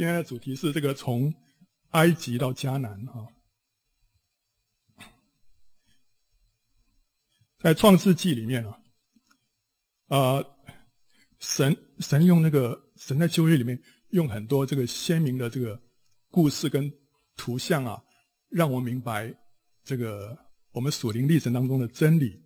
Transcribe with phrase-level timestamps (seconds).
[0.00, 1.30] 今天的主题是这个从
[1.90, 3.28] 埃及到迦南哈，
[7.58, 8.80] 在创世纪里面啊，
[10.06, 10.44] 啊，
[11.38, 13.78] 神神用那个神在旧约里面
[14.12, 15.78] 用很多这个鲜明的这个
[16.30, 16.90] 故事跟
[17.36, 18.02] 图像啊，
[18.48, 19.30] 让我明白
[19.84, 20.34] 这个
[20.72, 22.40] 我们属灵历程当中的真理，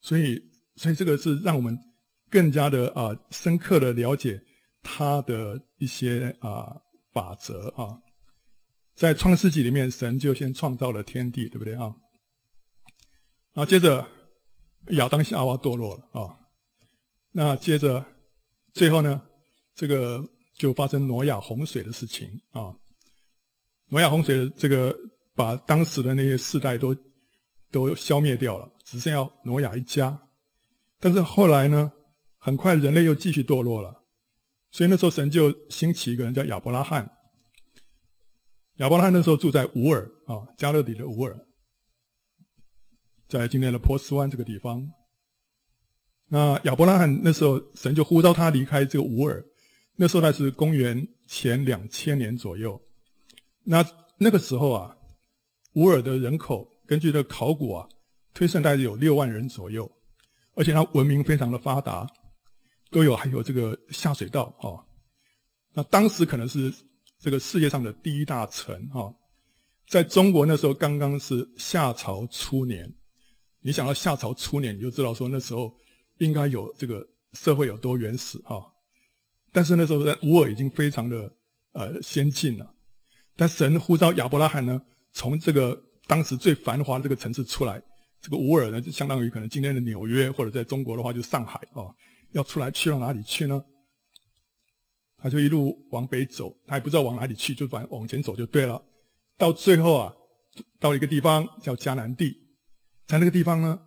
[0.00, 0.42] 所以
[0.74, 1.78] 所以这个是让我们
[2.28, 4.42] 更加的啊深刻的了解
[4.82, 6.76] 他的一些啊。
[7.16, 7.96] 法则啊，
[8.94, 11.96] 在创世纪里面，神就先创造了天地，对不对啊？
[13.54, 14.06] 然后接着
[14.88, 16.36] 亚当夏娃堕落了啊，
[17.32, 18.04] 那接着
[18.74, 19.22] 最后呢，
[19.74, 20.22] 这个
[20.58, 22.76] 就发生挪亚洪水的事情啊。
[23.88, 24.94] 挪亚洪水的这个
[25.34, 26.94] 把当时的那些世代都
[27.70, 30.20] 都消灭掉了，只剩下挪亚一家。
[31.00, 31.90] 但是后来呢，
[32.36, 34.02] 很快人类又继续堕落了。
[34.70, 37.10] 所以那时候神就兴起一个人叫亚伯拉罕。
[38.76, 41.34] 亚伯拉罕那时候住在乌尔啊，加勒底的乌尔，
[43.28, 44.86] 在今天的波斯湾这个地方。
[46.28, 49.42] 那亚伯拉罕那时候神就呼召他离开这个乌尔。
[49.96, 52.78] 那时候他是公元前两千年左右。
[53.64, 53.82] 那
[54.18, 54.94] 那个时候啊，
[55.74, 57.88] 乌尔的人口根据这个考古啊
[58.34, 59.90] 推算大概有六万人左右，
[60.54, 62.06] 而且它文明非常的发达。
[62.90, 64.84] 都有，还有这个下水道哦。
[65.72, 66.72] 那当时可能是
[67.18, 69.12] 这个世界上的第一大城哈。
[69.88, 72.92] 在中国那时候刚刚是夏朝初年，
[73.60, 75.72] 你想到夏朝初年，你就知道说那时候
[76.18, 78.60] 应该有这个社会有多原始哈。
[79.52, 81.32] 但是那时候在乌尔已经非常的
[81.72, 82.74] 呃先进了。
[83.36, 84.80] 但神呼召亚伯拉罕呢，
[85.12, 87.80] 从这个当时最繁华的这个城市出来，
[88.20, 91.86] 这个乌尔呢就相当于可能今天的纽约，或者在中国的话就上海啊。
[92.32, 93.62] 要出来去到哪里去呢？
[95.18, 98.82] 他就一路往北走，他也不知道往哪里去，就往往前走就对了。
[99.36, 100.12] 到最后啊，
[100.78, 102.36] 到一个地方叫迦南地，
[103.06, 103.80] 在那个地方呢，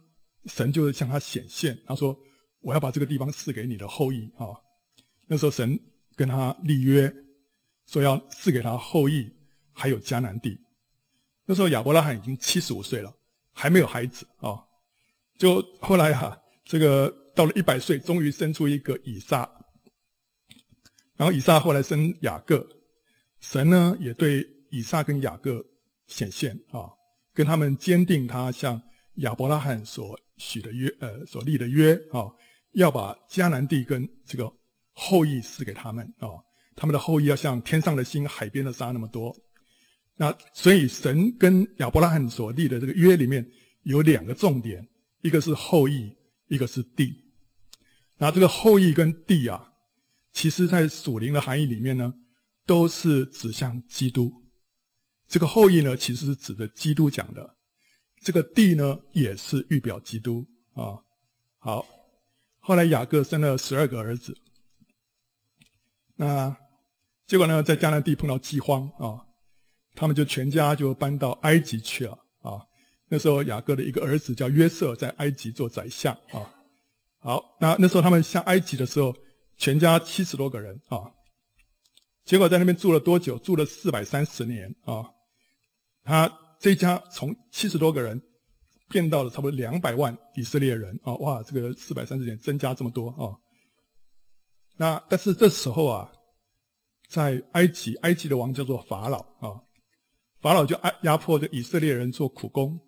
[0.45, 2.17] 神就向他显现，他说
[2.61, 4.48] ：“我要把这个地方赐给你的后裔。”啊，
[5.27, 5.80] 那时候神
[6.15, 7.14] 跟他立约，
[7.87, 9.31] 说要赐给他后裔，
[9.71, 10.59] 还有迦南地。
[11.45, 13.14] 那时候亚伯拉罕已经七十五岁了，
[13.54, 14.59] 还没有孩子啊。
[15.37, 17.15] 就后来哈、啊，这个。
[17.36, 19.49] 到了一百岁，终于生出一个以撒，
[21.19, 22.65] 然后以撒后来生雅各，
[23.41, 25.61] 神呢也对以撒跟雅各
[26.07, 26.87] 显现啊，
[27.33, 28.81] 跟他们坚定他向
[29.15, 32.31] 亚伯拉罕所许的约，呃，所立的约啊，
[32.71, 34.49] 要把迦南地跟这个
[34.93, 36.30] 后裔赐给他们啊，
[36.73, 39.36] 他们的后裔要像天上的星、海边的沙那么多。
[40.15, 43.45] 那所以神跟亚伯拉罕所立的这个约里面
[43.83, 44.87] 有两个重点，
[45.21, 46.15] 一个是后裔，
[46.47, 47.13] 一个是地。
[48.17, 49.68] 那这个后裔跟地啊，
[50.32, 52.14] 其实在属灵的含义里面呢，
[52.66, 54.32] 都是指向基督。
[55.28, 57.56] 这个后裔呢，其实是指的基督讲的；
[58.23, 60.98] 这个地呢，也是预表基督啊。
[61.58, 61.86] 好，
[62.60, 64.38] 后来雅各生了十二个儿子，
[66.16, 66.56] 那
[67.28, 69.26] 结果呢，在迦南地碰到饥荒啊，
[69.94, 72.66] 他们就全家就搬到埃及去了啊。
[73.08, 76.50] 那时候雅各的一个儿子叫约瑟，在埃及做宰相啊。
[77.20, 79.14] 好，那那时候他们下埃及的时候，
[79.59, 81.11] 全家七十多个人啊，
[82.23, 83.37] 结果在那边住了多久？
[83.37, 85.05] 住了四百三十年啊。
[86.03, 88.19] 他这家从七十多个人
[88.87, 91.14] 变到了差不多两百万以色列人啊！
[91.17, 93.36] 哇，这个四百三十年增加这么多啊！
[94.77, 96.09] 那但是这时候啊，
[97.09, 99.61] 在埃及，埃及的王叫做法老啊，
[100.39, 102.80] 法老就压压迫着以色列人做苦工，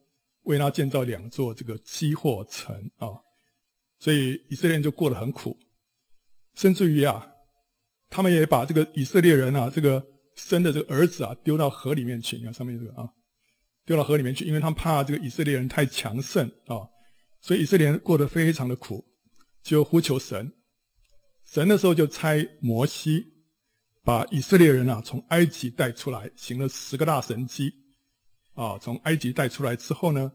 [0.44, 3.10] 为他建造两座这个积货城啊。
[4.00, 5.56] 所以以色列人就过得很苦，
[6.56, 7.28] 甚至于啊，
[8.10, 12.38] 他们也把这个以色列人啊，这个生的这个儿子啊，丢到河里面去。
[12.38, 13.10] 你看上面这个啊，
[13.86, 16.88] 丢到河里面去，因为他们怕这个以色列人太强盛啊，
[17.40, 19.06] 所以以色列人过得非常的苦，
[19.64, 20.52] 就呼求神。
[21.46, 23.26] 神的时候就差摩西，
[24.04, 27.74] 把以色列人啊从埃及带出来，行了十个大神迹
[28.54, 30.32] 啊，从埃及带出来之后呢，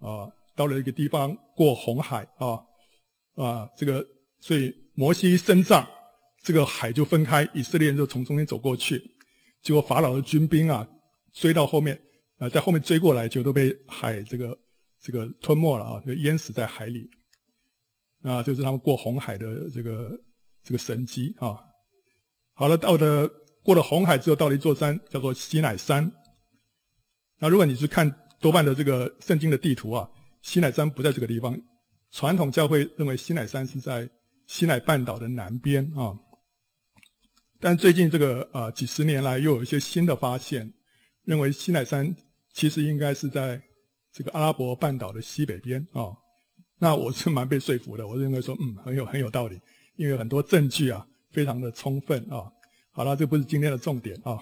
[0.00, 0.30] 啊。
[0.56, 2.62] 到了一个地方，过红海啊
[3.34, 4.06] 啊，这个
[4.38, 5.86] 所以摩西伸杖，
[6.42, 9.02] 这个海就分开，以色列人就从中间走过去。
[9.62, 10.86] 结果法老的军兵啊
[11.32, 12.00] 追到后面
[12.38, 14.58] 啊，在后面追过来，就都被海这个
[15.00, 17.08] 这个吞没了啊，就淹死在海里。
[18.22, 20.10] 啊，就是他们过红海的这个
[20.62, 21.58] 这个神迹啊。
[22.54, 23.28] 好了，到了
[23.62, 26.10] 过了红海之后，到了一座山，叫做西乃山。
[27.38, 30.08] 那如果你去看多半的这个圣经的地图啊。
[30.44, 31.58] 西乃山不在这个地方，
[32.10, 34.06] 传统教会认为西乃山是在
[34.46, 36.18] 西乃半岛的南边啊。
[37.60, 40.72] 但最近这个呃几十年来，又有一些新的发现，
[41.24, 42.14] 认为西奈山
[42.52, 43.60] 其实应该是在
[44.12, 46.12] 这个阿拉伯半岛的西北边啊、
[46.78, 49.58] 那我是蛮被说服的，我认为说嗯很有很有道理，
[49.96, 52.44] 因为很多证据啊非常的充分啊、
[52.92, 54.38] 好了，这不是今天的重点啊、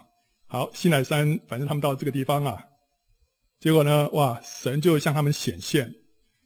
[0.47, 2.63] 好，西奈山，反正他们到这个地方啊，
[3.61, 5.95] 结果呢，哇，神就向他们显现，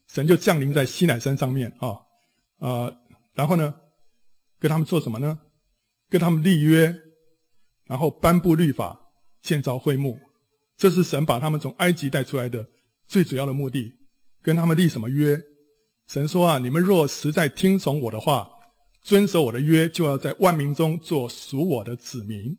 [0.08, 1.96] 神就降临在西奈山上面啊。
[2.58, 2.90] 啊、
[3.36, 3.72] 然后呢，
[4.58, 5.38] 跟他们做什么呢？
[6.08, 6.92] 跟他们立约，
[7.84, 9.00] 然后颁布律法，
[9.42, 10.18] 建造会幕，
[10.76, 12.66] 这是神把他们从埃及带出来的
[13.06, 13.92] 最主要的目的。
[14.42, 15.40] 跟他们立什么约？
[16.06, 18.48] 神说啊，你们若实在听从我的话，
[19.02, 22.56] 遵守我的约，就要在万民中做属我的子民。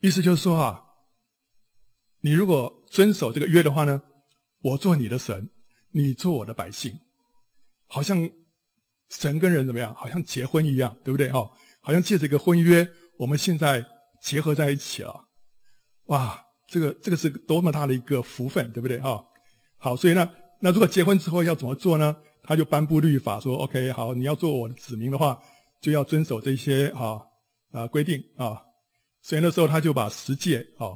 [0.00, 0.82] 意思就是说啊，
[2.20, 4.00] 你如果遵守这个约的话呢，
[4.62, 5.50] 我做你的神，
[5.90, 6.96] 你做我的百姓，
[7.88, 8.30] 好像
[9.10, 9.94] 神跟人怎么样？
[9.94, 11.28] 好像结婚一样，对不对？
[11.30, 11.50] 哦。
[11.80, 13.82] 好像借着一个婚约，我们现在
[14.20, 15.24] 结合在一起了，
[16.06, 19.24] 哇，这个这个是多么大的一个福分，对不对哈？
[19.78, 22.14] 好，所以呢，那如果结婚之后要怎么做呢？
[22.42, 25.40] 他就颁布律法说，OK，好，你要做我的子民的话，
[25.80, 27.20] 就要遵守这些啊
[27.72, 28.60] 啊规定啊。
[29.22, 30.92] 所以那时候他就把十诫啊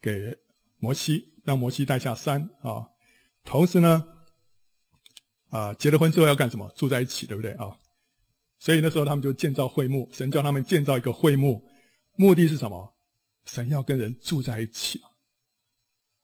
[0.00, 0.34] 给
[0.78, 2.86] 摩西，让摩西带下山啊。
[3.44, 4.02] 同时呢，
[5.52, 6.66] 啊结了婚之后要干什么？
[6.74, 7.76] 住在一起，对不对啊？
[8.58, 11.62] 所以那时候他们就建造会幕，神叫他们建造一个会幕，
[12.16, 12.96] 目的是什么？
[13.44, 15.00] 神要跟人住在一起。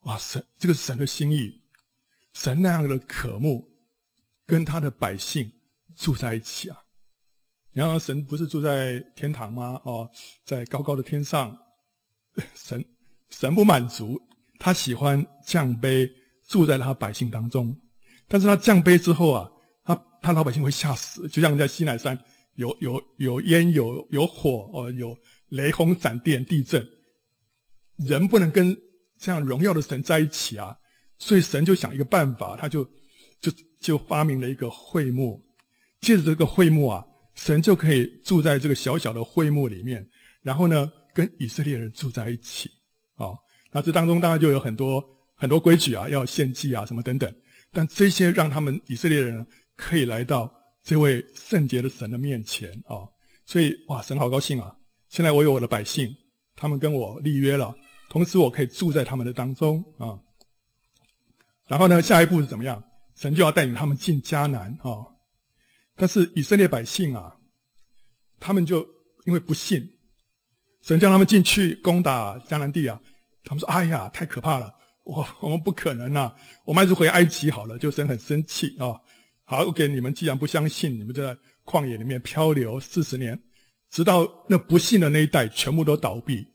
[0.03, 1.61] 哇，神这个是神的心意，
[2.33, 3.69] 神那样的渴慕，
[4.47, 5.53] 跟他的百姓
[5.97, 6.85] 住在一起啊。
[7.73, 9.81] 然后神不是住在天堂吗？
[9.85, 10.11] 哦，
[10.45, 11.57] 在高高的天上，
[12.55, 12.83] 神
[13.31, 14.19] 神不满足，
[14.59, 16.11] 他喜欢降卑
[16.47, 17.77] 住在他百姓当中，
[18.29, 19.51] 但是他降卑之后啊。
[19.85, 22.19] 他他老百姓会吓死，就像在西奈山
[22.57, 25.17] 有有有烟有有火哦，有
[25.49, 26.87] 雷轰闪电地震，
[27.97, 28.77] 人不能跟
[29.19, 30.77] 这样荣耀的神在一起啊，
[31.17, 32.85] 所以神就想一个办法，他就
[33.41, 35.43] 就就发明了一个会幕，
[36.03, 37.03] 借着这个会幕啊，
[37.35, 40.07] 神就可以住在这个小小的会幕里面，
[40.43, 42.69] 然后呢，跟以色列人住在一起
[43.15, 43.29] 啊。
[43.73, 45.03] 那这当中当然就有很多
[45.35, 47.35] 很多规矩啊，要献祭啊什么等等，
[47.73, 49.47] 但这些让他们以色列人。
[49.81, 53.07] 可以来到这位圣洁的神的面前啊，
[53.47, 54.75] 所以哇，神好高兴啊！
[55.09, 56.13] 现在我有我的百姓，
[56.57, 57.73] 他们跟我立约了，
[58.11, 60.19] 同时我可以住在他们的当中啊。
[61.69, 62.83] 然后呢，下一步是怎么样？
[63.15, 65.07] 神就要带领他们进迦南啊。
[65.95, 67.37] 但是以色列百姓啊，
[68.41, 68.85] 他们就
[69.27, 69.89] 因为不信，
[70.83, 73.01] 神叫他们进去攻打迦南地啊，
[73.45, 74.75] 他们说：“哎呀，太可怕了！
[75.09, 76.31] 我 我们不可能呐，
[76.67, 78.95] 我们还是回埃及好了。”就神很生气啊。
[79.45, 81.35] 好，OK，你们既然不相信，你们就在
[81.65, 83.41] 旷野里面漂流四十年，
[83.91, 86.47] 直到那不信的那一代全部都倒闭，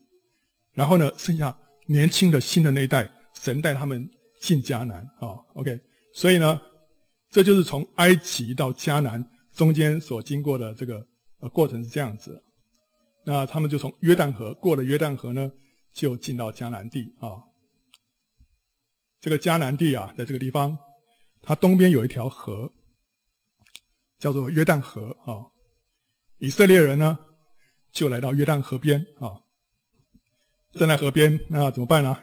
[0.72, 1.56] 然后呢，剩下
[1.86, 4.08] 年轻的新的那一代，神带他们
[4.40, 5.34] 进迦南啊。
[5.54, 5.76] OK，
[6.12, 6.60] 所以呢，
[7.30, 11.04] 这就是从埃及到迦南中间所经过的这个
[11.40, 12.40] 呃过程是这样子。
[13.24, 15.50] 那他们就从约旦河过了约旦河呢，
[15.92, 17.42] 就进到迦南地啊。
[19.24, 20.76] 这个迦南地啊，在这个地方，
[21.40, 22.70] 它东边有一条河。
[24.18, 25.48] 叫做约旦河啊，
[26.38, 27.18] 以色列人呢
[27.90, 29.40] 就来到约旦河边啊，
[30.72, 32.18] 站在河边，那怎么办呢？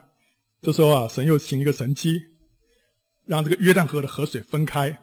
[0.62, 2.20] 这时候啊，神又行一个神迹，
[3.26, 4.96] 让这个约旦河的河水分开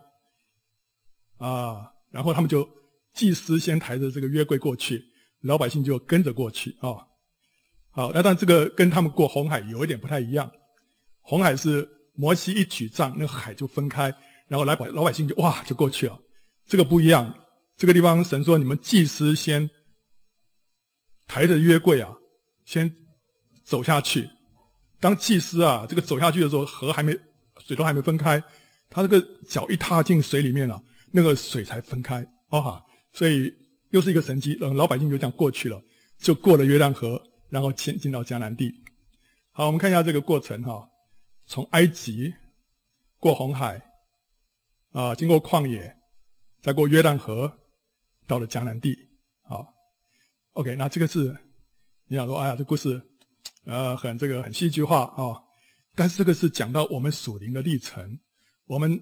[1.39, 2.69] 啊，然后他们就
[3.13, 5.05] 祭司先抬着这个约柜过去，
[5.41, 7.07] 老百姓就跟着过去啊。
[7.91, 10.51] 好，那但这个跟他们过红海有一点不太一样，
[11.29, 14.05] 红海是摩西一举杖，那个海就分开，
[14.47, 16.19] 然后来百老百姓就哇就过去了。
[16.67, 17.35] 这个不一样，
[17.77, 19.69] 这个地方神说：“你们祭司先
[21.27, 22.17] 抬着约柜啊，
[22.65, 22.91] 先
[23.63, 24.27] 走下去。
[25.01, 27.15] 当祭司啊，这个走下去的时候，河还没
[27.59, 28.43] 水都还没分开，
[28.89, 30.83] 他这个脚一踏进水里面了，
[31.13, 32.83] 那个水才分开哦哈。
[33.13, 33.53] 所以
[33.91, 35.79] 又是一个神迹，嗯，老百姓就这样过去了，
[36.19, 38.73] 就过了约旦河，然后前进到迦南地。
[39.53, 40.89] 好，我们看一下这个过程哈，
[41.49, 42.33] 从埃及
[43.19, 43.83] 过红海
[44.93, 45.97] 啊，经过旷野。
[46.61, 47.57] 再过约旦河，
[48.27, 48.99] 到了迦南地，
[49.43, 49.65] 好
[50.55, 51.35] ，OK，那这个是
[52.09, 53.01] 你想说，哎呀，这故事，
[53.65, 55.45] 呃，很这个很戏剧化啊、哦，
[55.95, 58.19] 但是这个是讲到我们属灵的历程，
[58.67, 59.01] 我们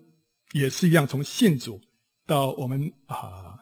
[0.53, 1.81] 也是一样，从信主
[2.27, 3.59] 到我们啊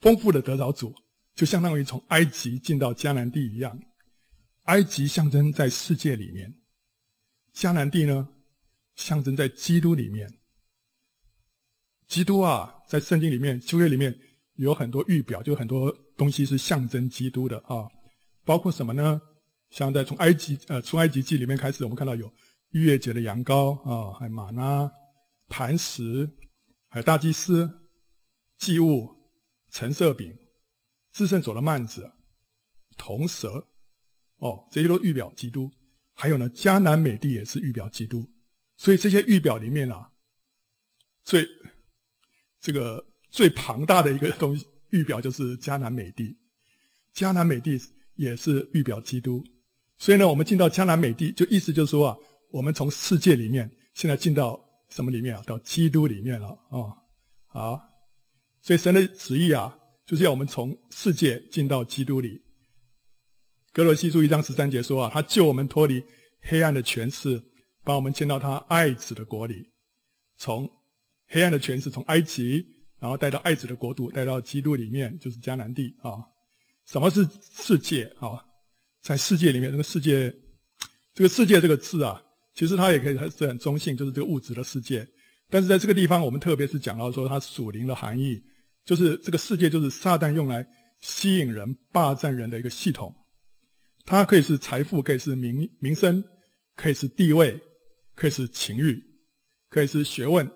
[0.00, 0.94] 丰富的得着主，
[1.34, 3.78] 就相当于从埃及进到迦南地一样，
[4.64, 6.50] 埃及象征在世界里面，
[7.54, 8.28] 迦南地呢，
[8.94, 10.38] 象征在基督里面。
[12.08, 14.18] 基督啊，在圣经里面、旧约里面
[14.54, 17.88] 有很多预表，就很多东西是象征基督的啊，
[18.44, 19.20] 包括什么呢？
[19.70, 22.30] 像在从埃及呃出埃及记里面开始，我们看到有
[22.72, 24.90] 逾越节的羊羔啊，还有玛纳、
[25.48, 26.28] 磐石，
[26.88, 27.88] 还有大祭司
[28.58, 29.08] 祭物、
[29.70, 30.36] 橙色饼、
[31.12, 32.12] 至圣所的幔子、
[32.98, 33.66] 铜蛇，
[34.36, 35.70] 哦，这些都预表基督。
[36.22, 38.30] 还有呢，迦南美地也是预表基督。
[38.76, 40.08] 所以这些预表里面啊，
[41.24, 41.44] 最
[42.60, 46.38] 这个最庞大的一个东西预表就是迦南美地。
[47.12, 47.76] 迦南美地
[48.14, 49.44] 也是预表基督。
[49.98, 52.16] 所以呢，我们进到迦南美地，就意思就是说啊，
[52.52, 55.42] 我们从世界里面现在进到什么里面啊？
[55.44, 56.96] 到基督里面了啊、哦。
[57.46, 57.80] 好，
[58.60, 59.76] 所以神的旨意啊，
[60.06, 62.40] 就是要我们从世界进到基督里。
[63.72, 66.04] 格罗西书一章十三节说啊，他救我们脱离
[66.42, 67.42] 黑暗的权势，
[67.82, 69.66] 把我们迁到他爱子的国里。
[70.36, 70.70] 从
[71.28, 72.62] 黑暗的权势，从埃及，
[73.00, 76.20] 然后带到爱子的国度，带到基督里面，就是迦南地啊。
[76.84, 77.26] 什么是
[77.56, 78.44] 世界啊？
[79.00, 80.30] 在世界里面，这个世界，
[81.14, 82.22] 这个世界这个字啊，
[82.54, 85.08] 其实它也可以是很中性，就是这个物质的世界。
[85.48, 88.38] 但是在这个地方，我们特别是讲到说它属灵的含义，
[88.84, 90.66] 就是这个世界就是撒旦用来
[91.00, 93.14] 吸引人、霸占人的一个系统。
[94.04, 96.22] 它可以是财富，可以是名名声，
[96.76, 97.60] 可以是地位，
[98.14, 99.02] 可以是情欲，
[99.68, 100.50] 可以是学问，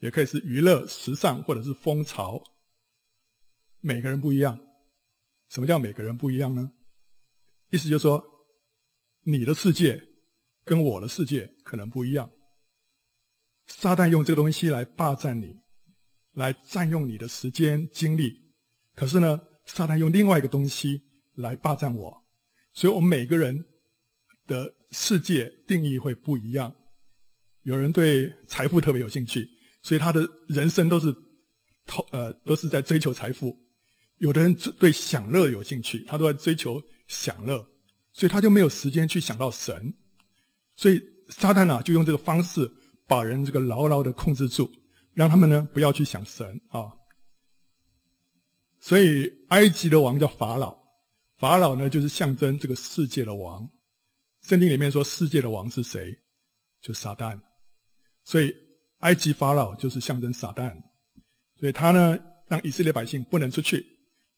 [0.00, 2.42] 也可以是娱乐、时尚或者是风潮。
[3.80, 4.58] 每个人不一样。
[5.48, 6.72] 什么叫每个人不一样呢？
[7.70, 8.22] 意思就是说，
[9.22, 10.02] 你的世界
[10.64, 12.30] 跟我的世界可能不一样。
[13.66, 15.56] 撒旦用这个东西来霸占你，
[16.32, 18.52] 来占用你的时间精力。
[18.94, 21.02] 可是呢，撒旦用另外一个东西
[21.34, 22.24] 来霸占我。
[22.78, 23.64] 所以我们每个人
[24.46, 26.72] 的世界定义会不一样。
[27.62, 29.44] 有人对财富特别有兴趣，
[29.82, 31.12] 所以他的人生都是
[31.86, 33.58] 投呃都是在追求财富。
[34.18, 36.80] 有的人对享乐有兴趣，他都在追求。
[37.08, 37.66] 享乐，
[38.12, 39.92] 所以他就没有时间去想到神，
[40.76, 42.70] 所以撒旦啊就用这个方式
[43.08, 44.70] 把人这个牢牢的控制住，
[45.14, 46.92] 让他们呢不要去想神啊。
[48.78, 50.77] 所以埃及的王叫法老，
[51.38, 53.68] 法老呢就是象征这个世界的王。
[54.42, 56.16] 圣经里面说世界的王是谁？
[56.80, 57.38] 就撒旦。
[58.24, 58.54] 所以
[58.98, 60.74] 埃及法老就是象征撒旦，
[61.58, 63.84] 所以他呢让以色列百姓不能出去，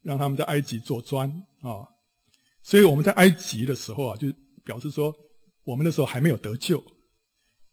[0.03, 1.29] 让他们在埃及做砖
[1.61, 1.89] 啊。
[2.63, 4.29] 所以我们在埃及的时候啊，就
[4.65, 5.15] 表示说，
[5.65, 6.83] 我们那时候还没有得救。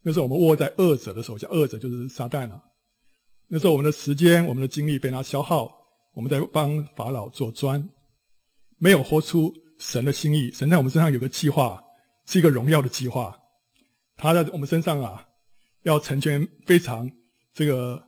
[0.02, 2.62] 那时候我们握在恶者的手下，恶者就是撒旦啊。
[3.48, 5.70] 那时候我们的时间、我们的精力被他消耗，
[6.14, 7.90] 我们在帮法老做砖，
[8.78, 10.52] 没有活出神的心意。
[10.52, 11.84] 神在我们身上有个计划，
[12.26, 13.38] 是一个荣耀的计划。
[14.16, 15.28] 他在我们身上啊，
[15.84, 17.10] 要成全非常
[17.54, 18.02] 这个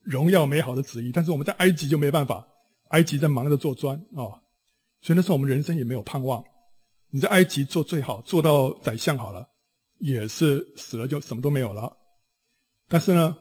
[0.00, 1.10] 荣耀美好的旨意。
[1.12, 2.46] 但是我们在埃及就没办法，
[2.88, 4.30] 埃及在忙着做砖啊。
[5.00, 6.44] 所以那时候我们人生也没有盼望。
[7.10, 9.48] 你在埃及做最好，做到宰相好了，
[9.98, 11.96] 也是死了就什么都没有了。
[12.88, 13.36] 但是呢，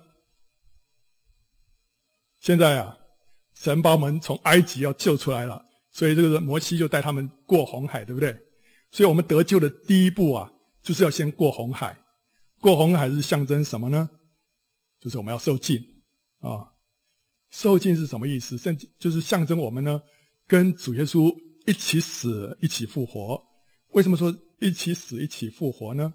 [2.39, 2.97] 现在啊，
[3.55, 5.64] 神把我们从埃及要救出来了，
[5.95, 8.37] 所以这个摩西就带他们过红海，对不对？
[8.91, 11.97] 所以我们得救的第一步啊，就是要先过红海。
[12.59, 14.09] 过红海是象征什么呢？
[14.99, 15.79] 就是我们要受尽
[16.39, 16.67] 啊。
[17.49, 18.57] 受尽是什么意思？
[18.57, 20.01] 甚至就是象征我们呢，
[20.45, 21.33] 跟主耶稣。
[21.65, 23.43] 一起死，一起复活。
[23.93, 26.13] 为什么说一起死，一起复活呢？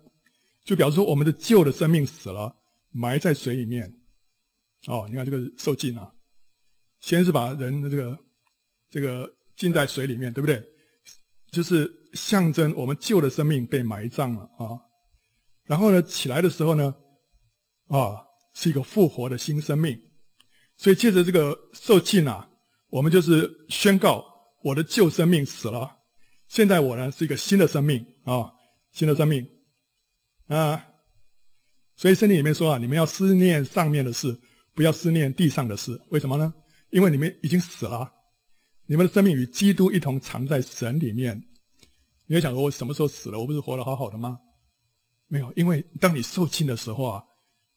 [0.63, 2.55] 就表示说，我们的旧的生命死了，
[2.93, 3.93] 埋在水里面。
[4.87, 6.09] 哦，你看这个受尽啊，
[7.01, 8.17] 先是把人的这个
[8.91, 9.29] 这个
[9.61, 10.59] 浸在水里面，对不对？
[11.53, 14.81] 就是象征我们旧的生命被埋葬了啊。
[15.65, 16.95] 然后呢，起来的时候呢，
[17.89, 18.25] 啊，
[18.55, 20.01] 是一个复活的新生命。
[20.79, 22.49] 所以借着这个受浸啊，
[22.89, 24.25] 我们就是宣告。
[24.63, 25.91] 我的旧生命死了，
[26.49, 28.51] 现在我呢是一个新的生命啊，
[28.93, 29.47] 新的生命
[30.49, 30.87] 啊，
[31.97, 34.39] 所以圣经里面说啊，你们要思念上面的事，
[34.75, 36.01] 不要思念地上的事。
[36.11, 36.53] 为什么呢？
[36.91, 38.11] 因为你们已经死了，
[38.91, 41.41] 你们的生命与基督一同藏在神里面。
[42.27, 43.39] 你会想说，我什么时候死了？
[43.39, 44.37] 我不是活得好好的吗？
[45.29, 47.23] 没有，因为当你受浸的时候啊，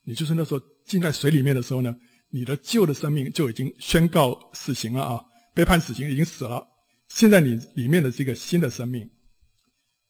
[0.03, 1.95] 你就是那时候浸在水里面的时候呢，
[2.29, 6.67] 你的旧的生命就已经宣告死刑了啊，被判死刑，已经死了。
[7.09, 9.07] 现在你里面的这个新的生命，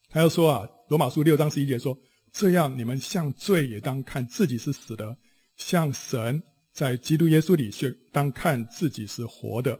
[0.08, 1.94] 他又说啊，罗马书六章十一节说，
[2.32, 5.14] 这样你们向罪也当看自己是死的，
[5.58, 6.42] 向神
[6.72, 9.78] 在基督耶稣里却当看自己是活的。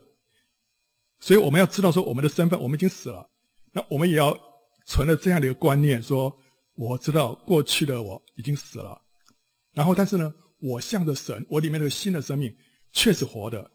[1.25, 3.26] 所以我们要知道说我们的身份，我们已经死了，
[3.73, 4.38] 那我们也要
[4.85, 6.31] 存了这样的一个观念，说
[6.75, 9.00] 我知道过去的我已经死了，
[9.73, 12.54] 然后但是呢，我向着神，我里面的新的生命
[12.93, 13.71] 却是活的，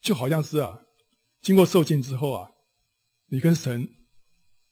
[0.00, 0.80] 就好像是啊，
[1.42, 2.48] 经过受尽之后啊。
[3.30, 3.86] 你跟神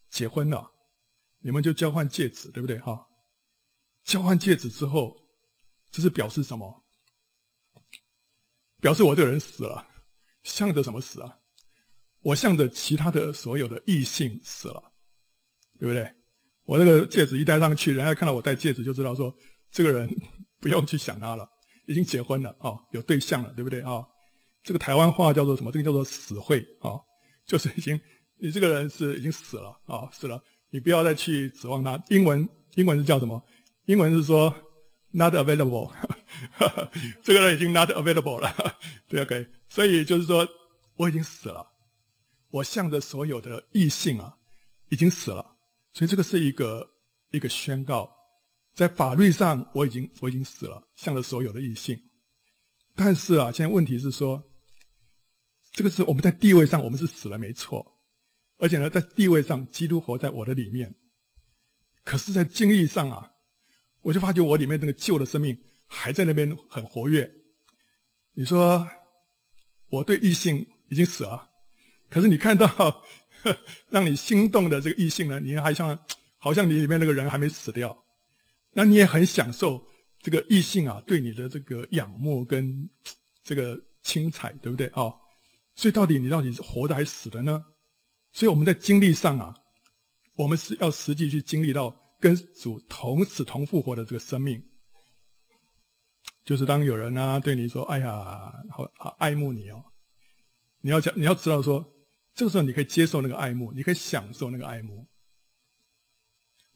[0.08, 0.70] 结婚了，
[1.40, 2.78] 你们就交换戒指，对不对？
[2.78, 3.04] 哈，
[4.04, 5.14] 交换戒指之后，
[5.90, 6.84] 这是表示什么？
[8.80, 9.86] 表示我这个人死了，
[10.44, 11.36] 向着什么死啊？
[12.26, 14.82] 我向着其他的所有的异性死了，
[15.78, 16.12] 对不对？
[16.64, 19.32] 我这个戒指一戴上去，人家看到我戴戒指，就知道说
[19.70, 20.12] 这个人
[20.60, 21.48] 不用去想他了，
[21.86, 24.04] 已经结婚了啊，有对象了，对不对啊？
[24.64, 25.70] 这个台湾话叫做什么？
[25.70, 26.98] 这个叫做死会啊，
[27.46, 28.00] 就是已经
[28.40, 32.02] 你这个人是已经死了啊，死了，你不要再去指望他。
[32.08, 33.40] 英文英文是叫什么？
[33.84, 34.52] 英文是说
[35.12, 35.92] not available，
[37.22, 38.52] 这个人已经 not available 了，
[39.06, 39.46] 对，OK。
[39.68, 40.44] 所以就是说
[40.96, 41.64] 我已经死了，
[42.50, 44.36] 我向着所有的异性啊，
[44.88, 45.56] 已经死了。
[45.92, 46.88] 所以这个是一个
[47.30, 48.10] 一个宣告，
[48.74, 51.98] 在法律上我已经我已经死了，向着所有的异性。
[52.94, 54.42] 但是啊，现在问题是说，
[55.72, 57.98] 这个是我们在地位上我们是死了没错，
[58.58, 60.94] 而且呢，在地位上基督活在我的里面。
[62.04, 63.32] 可是，在经历上啊，
[64.00, 67.30] 我就发觉我里面那个旧的生命还在那边很活跃。
[68.32, 68.88] 你说
[69.88, 71.50] 我对异性已经死了，
[72.10, 73.04] 可是你看到。
[73.90, 75.96] 让你心动的这个异性呢，你还像
[76.36, 77.96] 好像你里面那个人还没死掉，
[78.72, 79.80] 那你也很享受
[80.20, 82.90] 这个异性啊对你的这个仰慕跟
[83.44, 85.14] 这个青睐，对不对啊？
[85.76, 87.64] 所以到底你到底是活的还是死的呢？
[88.32, 89.54] 所以我们在经历上啊，
[90.34, 94.60] 我们是要实际去经历到跟主同死同复活的这个生命，
[96.44, 99.84] 就是当有人啊对你说：“哎呀，好好爱慕你哦。”
[100.82, 101.92] 你要讲，你要知道说。
[102.36, 105.08] 这个时候你可以接受那个爱慕，你可以享受那个爱慕，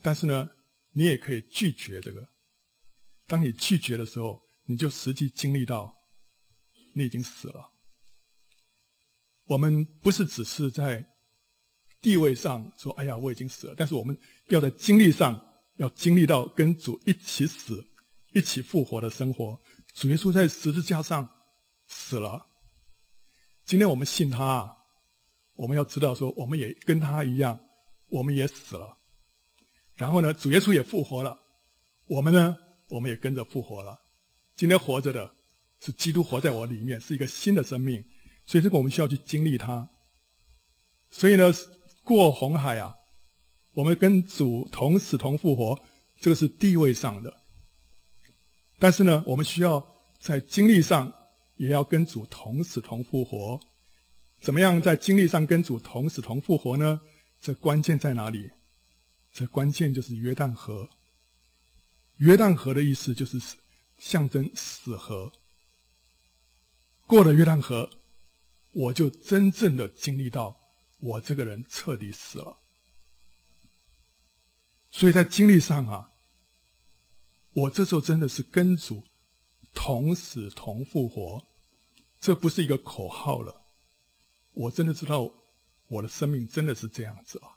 [0.01, 0.49] 但是呢，
[0.93, 2.27] 你也可以拒绝这个。
[3.27, 5.95] 当你拒绝的时候，你就实际经历到
[6.95, 7.71] 你已经死了。
[9.45, 11.07] 我们不是只是在
[12.01, 15.39] 地位上说“哎呀，我已经死了”，但是我们要在经历上
[15.77, 17.87] 要经历到跟主一起死、
[18.33, 19.61] 一起复活的生活。
[19.93, 21.29] 主耶稣在十字架上
[21.87, 22.47] 死了，
[23.67, 24.80] 今天我们信他。
[25.61, 27.61] 我们要知道，说我们也跟他一样，
[28.09, 28.97] 我们也死了。
[29.95, 31.39] 然后呢，主耶稣也复活了，
[32.07, 32.57] 我们呢，
[32.89, 34.01] 我们也跟着复活了。
[34.57, 35.31] 今天活着的
[35.79, 38.03] 是基督活在我里面，是一个新的生命。
[38.47, 39.87] 所以这个我们需要去经历它。
[41.11, 41.53] 所以呢，
[42.05, 42.95] 过红海啊，
[43.75, 45.79] 我们跟主同死同复活，
[46.21, 47.37] 这个是地位上的。
[48.79, 49.87] 但是呢，我们需要
[50.19, 51.13] 在经历上
[51.57, 53.61] 也要跟主同死同复活。
[54.41, 57.01] 怎么样在经历上跟主同死同复活呢？
[57.41, 58.51] 这关键在哪里？
[59.33, 60.89] 这关键就是约旦河。
[62.17, 63.41] 约旦河的意思就是
[63.99, 65.33] 象征死河。
[67.07, 67.91] 过了约旦河，
[68.73, 70.59] 我就真正的经历到
[71.01, 72.59] 我这个人彻底死了。
[74.91, 76.13] 所以在经历上啊，
[77.53, 79.05] 我这时候真的是跟主
[79.75, 81.47] 同死同复活，
[82.19, 83.60] 这不是一个口号了。
[84.53, 85.33] 我真的知道，
[85.89, 87.49] 我的生命真的是这样子啊！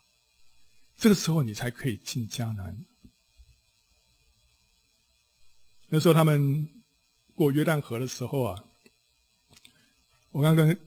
[0.96, 2.86] 这个时候你才可以进迦南。
[5.90, 6.68] 那时候他们
[7.36, 8.64] 过约旦河的时候啊，
[10.32, 10.80] 我刚跟，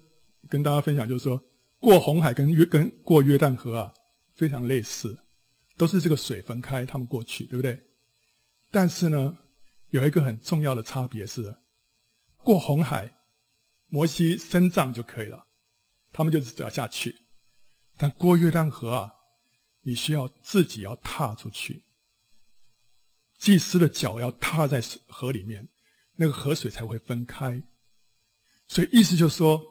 [0.48, 1.42] 跟大家分享，就是说
[1.78, 3.94] 过红海跟约跟过约旦河啊
[4.34, 5.16] 非常类似，
[5.76, 7.80] 都是这个水分开，他们过去，对不对？
[8.70, 9.38] 但是呢，
[9.90, 11.56] 有一个很重要的差别是，
[12.38, 13.12] 过红海，
[13.88, 15.45] 摩西伸杖就可以了。
[16.16, 17.14] 他们就是要下去，
[17.98, 19.12] 但过约旦河啊，
[19.82, 21.84] 你需要自己要踏出去，
[23.36, 25.68] 祭司的脚要踏在河里面，
[26.14, 27.62] 那个河水才会分开。
[28.66, 29.62] 所以意思就是说，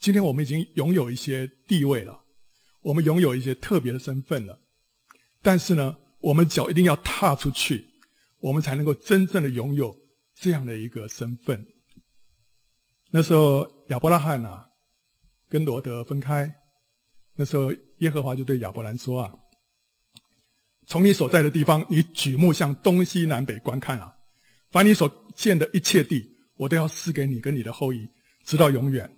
[0.00, 2.24] 今天我们已经拥有一些地位了，
[2.82, 4.58] 我们拥有一些特别的身份了，
[5.42, 7.88] 但是呢，我们脚一定要踏出去，
[8.40, 9.96] 我们才能够真正的拥有
[10.34, 11.64] 这样的一个身份。
[13.12, 14.72] 那时候亚伯拉罕啊。
[15.54, 16.52] 跟罗德分开，
[17.36, 19.32] 那时候耶和华就对亚伯兰说：“啊，
[20.84, 24.12] 从你所在的地方，你举目向东西南北观看啊，
[24.72, 28.04] 凡你所见的一切地，我都要赐给你跟你的后裔，
[28.44, 29.08] 直到永远。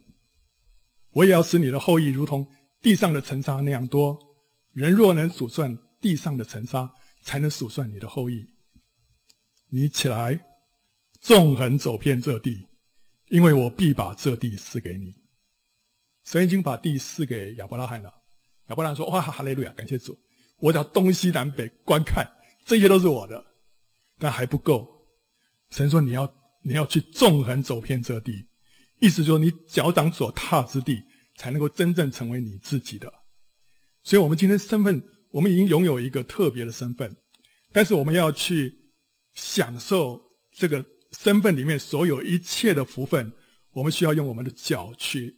[1.13, 2.47] 我也要使你的后裔如同
[2.83, 4.15] 地上的尘沙那样多。
[4.75, 8.45] 人若能数算地上的尘沙，才能数算你的后裔。
[9.71, 10.39] 你起来，
[11.19, 12.69] 纵横走遍这地，
[13.31, 15.15] 因为我必把这地赐给你。”
[16.27, 18.13] 神已经把地赐给亚伯拉罕了。
[18.69, 20.19] 亚伯拉罕说：“哇，哈利路亚，感谢主！
[20.59, 22.27] 我只要东西南北观看，
[22.65, 23.43] 这些都是我的。
[24.19, 24.89] 但还不够。
[25.71, 28.47] 神说：你要你要去纵横走遍这地，
[28.99, 31.01] 意思说你脚掌所踏之地，
[31.37, 33.13] 才能够真正成为你自己的。
[34.03, 37.15] 所以我们今天身份，我们已经拥有一个特别的身份，
[37.73, 38.75] 但是我们要去
[39.35, 43.33] 享受这个身份里面所有一切的福分，
[43.73, 45.37] 我们需要用我们的脚去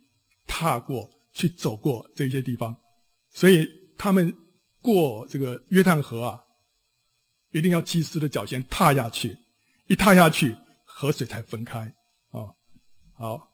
[0.48, 2.76] 踏过去走过这些地方。
[3.30, 4.34] 所以他们
[4.80, 6.42] 过这个约旦河啊，
[7.52, 9.38] 一定要祭司的脚先踏下去，
[9.86, 11.80] 一踏下去，河水才分开
[12.30, 12.50] 啊。
[13.12, 13.48] 好，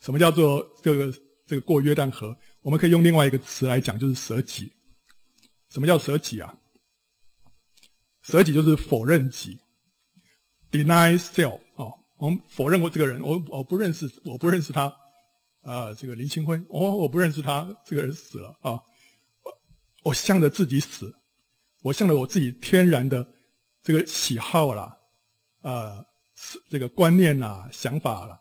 [0.00, 1.12] 什么叫做这个
[1.46, 2.36] 这个过约旦河？
[2.60, 4.72] 我们可以用另外一个词来讲，就是舍己。
[5.70, 6.54] 什么叫舍己啊？
[8.22, 9.58] 舍己就是否认己
[10.70, 11.60] ，deny self。
[12.20, 14.94] 我们否认过这个人，我我不认识，我不认识他
[15.62, 18.78] 啊、这个林清辉，我我不认识他，这个人死了啊。
[20.02, 21.14] 我向着自己死，
[21.82, 23.26] 我向着我自己天然的
[23.82, 24.94] 这个喜好啦，
[25.62, 26.04] 呃，
[26.68, 28.38] 这个观念啦、想法啦，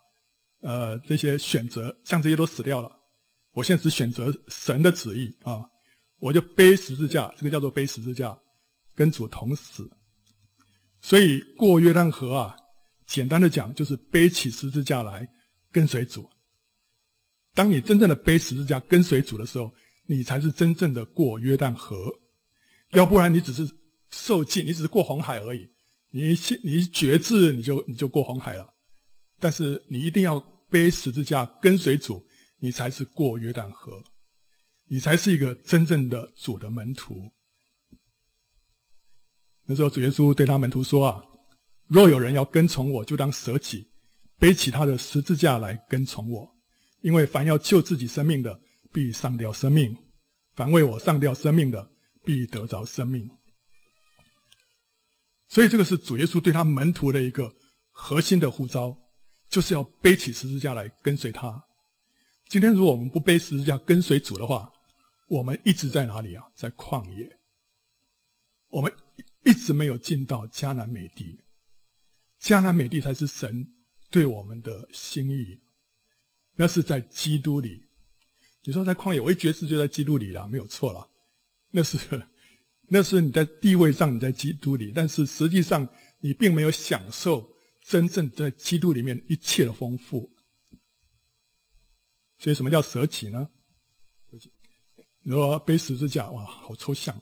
[0.61, 2.91] 呃，这些选择，像这些都死掉了。
[3.53, 5.63] 我现在只选择神的旨意啊，
[6.19, 8.37] 我就背十字架，这个叫做背十字架，
[8.93, 9.89] 跟主同死。
[10.99, 12.57] 所以过约旦河啊。
[13.09, 15.27] 简单的讲，就是背起十字架来
[15.71, 16.29] 跟随主。
[17.55, 19.73] 当你真正的背十字架跟随主的时候，
[20.05, 22.07] 你才是真正的过约旦河。
[22.91, 23.67] 要不然，你只是
[24.11, 25.67] 受浸，你只是过红海而已。
[26.11, 28.71] 你一你一决志，你就你就过红海了。
[29.39, 32.23] 但是你一定要背十字架跟随主，
[32.59, 34.03] 你才是过约旦河，
[34.87, 37.27] 你才是一个真正的主的门徒。
[39.65, 41.25] 那时候主耶稣对他门徒说啊。
[41.89, 43.89] 若有人要跟从我，就当舍己，
[44.37, 46.47] 背起他的十字架来跟从我。
[47.01, 48.59] 因为凡要救自己生命的，
[48.93, 49.91] 必丧掉生命；
[50.53, 51.89] 凡为我丧掉生命的，
[52.23, 53.27] 必得着生命。
[55.47, 57.51] 所以，这个是主耶稣对他门徒的一个
[57.89, 58.95] 核心的呼召，
[59.49, 61.63] 就是要背起十字架来跟随他。
[62.47, 64.71] 今天，如果我们不背十字架跟随主的话，
[65.27, 66.45] 我们一直在哪里啊？
[66.53, 67.27] 在旷野。
[68.67, 68.93] 我们
[69.43, 71.39] 一直没有进到迦南美地。
[72.41, 73.67] 迦南美地才是神
[74.09, 75.59] 对我们的心意，
[76.55, 77.85] 那是在基督里。
[78.63, 81.09] 你说在旷野，我一决志就在基督里了，没有错了。
[81.71, 81.97] 那是，
[82.87, 85.87] 那是你在地位上你在基督里，但是实际上
[86.19, 87.49] 你并没有享受
[87.81, 90.31] 真正在基督里面一切的丰富。
[92.37, 93.49] 所以，什么叫舍己呢？
[95.21, 97.21] 你说背十字架，哇，好抽象，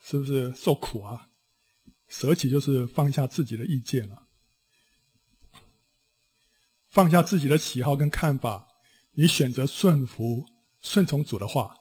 [0.00, 1.28] 是不是受苦啊？
[2.16, 4.28] 舍己就是放下自己的意见了，
[6.88, 8.68] 放下自己的喜好跟看法，
[9.14, 10.46] 你选择顺服、
[10.80, 11.76] 顺从主的话，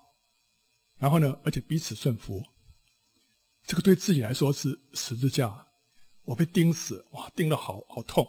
[0.98, 2.44] 然后呢，而且彼此顺服，
[3.64, 5.68] 这个对自己来说是十字架。
[6.24, 8.28] 我被钉死，哇，钉得好好痛。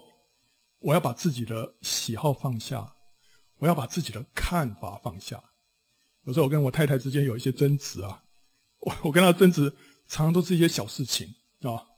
[0.80, 2.96] 我要把自己的喜好放下，
[3.56, 5.42] 我要把自己的看法放下。
[6.24, 8.22] 有时候我跟我太太之间有一些争执啊，
[8.80, 9.70] 我我跟她争执，
[10.06, 11.26] 常常都是一些小事情
[11.62, 11.93] 啊。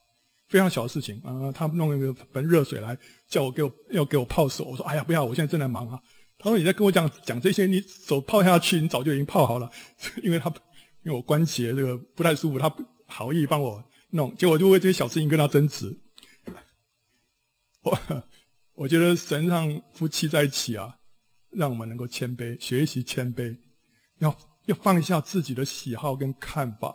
[0.48, 6.00] 非常小的事情啊、他弄一个盆热水来叫我给我要给我泡手，我说哎呀不要，我现在正在忙啊。
[6.38, 9.68] 他说你在跟我讲讲这些，你手泡下去，你早就已经泡好了。
[10.22, 10.48] 因为他
[11.02, 12.72] 因为我关节这个不太舒服，他
[13.06, 15.98] 好意帮我弄，结果就为这些小事情跟他争执。
[17.82, 17.98] 我
[18.74, 20.94] 我觉得神让夫妻在一起啊，
[21.50, 23.56] 让我们能够谦卑，学习谦卑，
[24.18, 26.94] 要要放下自己的喜好跟看法。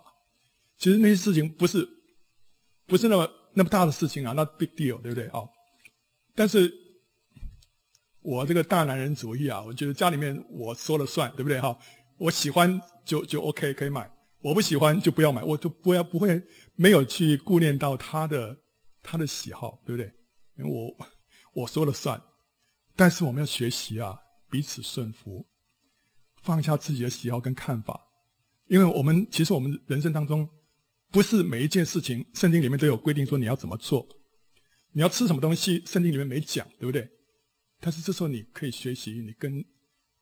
[0.78, 1.86] 其实那些事情不是
[2.88, 3.30] 不是那么。
[3.54, 5.42] 那么大的事情啊，那 big deal，对不对啊？
[6.34, 6.74] 但是，
[8.22, 11.78] 我这个大男人主义啊，我觉得家里面我说了算，对不对哈？
[12.18, 14.10] 我喜欢就就 OK 可以买，
[14.42, 16.42] 我不喜欢就不要买，我就不要不会
[16.76, 18.58] 没有去顾念到他的
[19.04, 20.12] 他的喜好，对不对？
[20.58, 21.08] 因为我
[21.54, 22.22] 我说了算，
[22.96, 24.18] 但是我们要学习啊，
[24.50, 25.46] 彼此顺服，
[26.42, 28.00] 放下自己的喜好跟看法，
[28.68, 30.50] 因为我们其实我们人生当中。
[31.12, 34.08] 不是每一件事情，圣经里面都有规定说你要怎么做，
[34.94, 37.08] 你要吃什么东西，圣经里面没讲，对不对？
[37.82, 39.64] 但是这时候你可以学习，你跟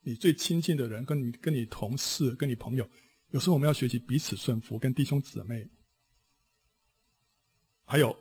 [0.02, 2.90] 你最亲近的人，跟你跟你同事，跟你朋友，
[3.30, 5.70] 有时候我们要学习彼此顺服，跟弟兄姊妹，
[7.86, 8.18] 还有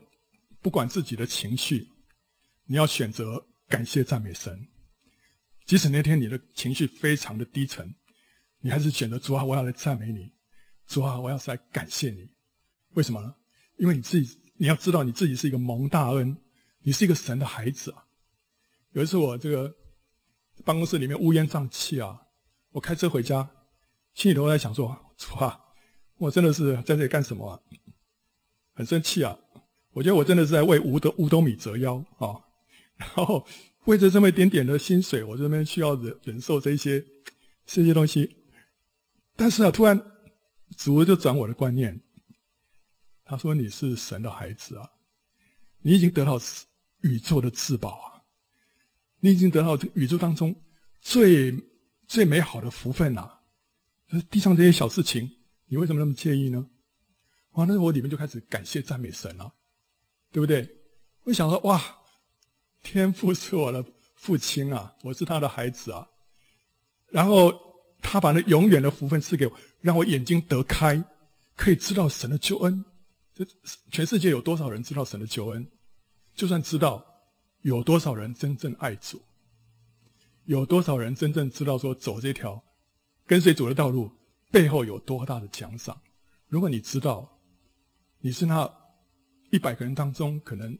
[0.61, 1.89] 不管自己的情绪，
[2.67, 4.69] 你要选择感谢赞美神，
[5.65, 7.95] 即使那天你的情绪非常的低沉，
[8.61, 10.31] 你还是选择主啊，我要来赞美你，
[10.87, 12.29] 主啊，我要是来感谢你。
[12.99, 13.33] 为什么呢？
[13.77, 16.37] 因为你自己，你要知道你自己是一个蒙大恩，
[16.83, 18.05] 你是一个神的孩子啊。
[18.91, 19.73] 有一次我这个
[20.65, 22.21] 办公室里面乌烟瘴气啊，
[22.73, 23.49] 我开车回家，
[24.15, 25.61] 心里头在想说：主啊，
[26.17, 27.61] 我真的是在这里干什么啊？
[28.75, 29.39] 很生气啊！
[29.93, 32.35] 我觉得我真的是在为五斗五斗米折腰啊。
[32.97, 33.47] 然后
[33.85, 37.05] 为着这么一点点的薪水，我这边需要忍忍受这些
[37.65, 38.37] 这些东西。
[39.37, 40.01] 但是啊，突然
[40.77, 42.01] 主就转我的观念，
[43.29, 44.91] 他说：“你是神的孩子啊，
[45.83, 46.41] 你已经得到
[47.03, 48.25] 宇宙的至宝啊，
[49.21, 50.57] 你已经得到这宇宙当中
[51.03, 51.55] 最
[52.07, 53.39] 最美好的福分啊。
[54.11, 55.31] 就是地上这些小事情，
[55.67, 56.67] 你为什么那么介意呢？”
[57.53, 59.53] 哇，那我里面就开始感谢赞美神了，
[60.33, 60.67] 对不对？
[61.25, 61.83] 我想说，哇，
[62.83, 66.09] 天父是我的父亲啊，我是他的孩子啊，
[67.11, 67.53] 然后
[68.01, 71.05] 他把那永远的福分赐给我，让我眼睛得开，
[71.57, 72.83] 可以知道神的救恩。
[73.39, 73.47] 这
[73.93, 75.71] 全世界有多少人知道神的救恩？
[76.35, 77.05] 就算知道，
[77.61, 79.23] 有多少人真正爱主？
[80.47, 82.65] 有多少人真正知道说走这条
[83.27, 84.11] 跟随主的道路
[84.51, 86.01] 背后有多大的奖赏？
[86.49, 87.39] 如果你知道，
[88.19, 88.69] 你是那
[89.51, 90.77] 一百个人当中可能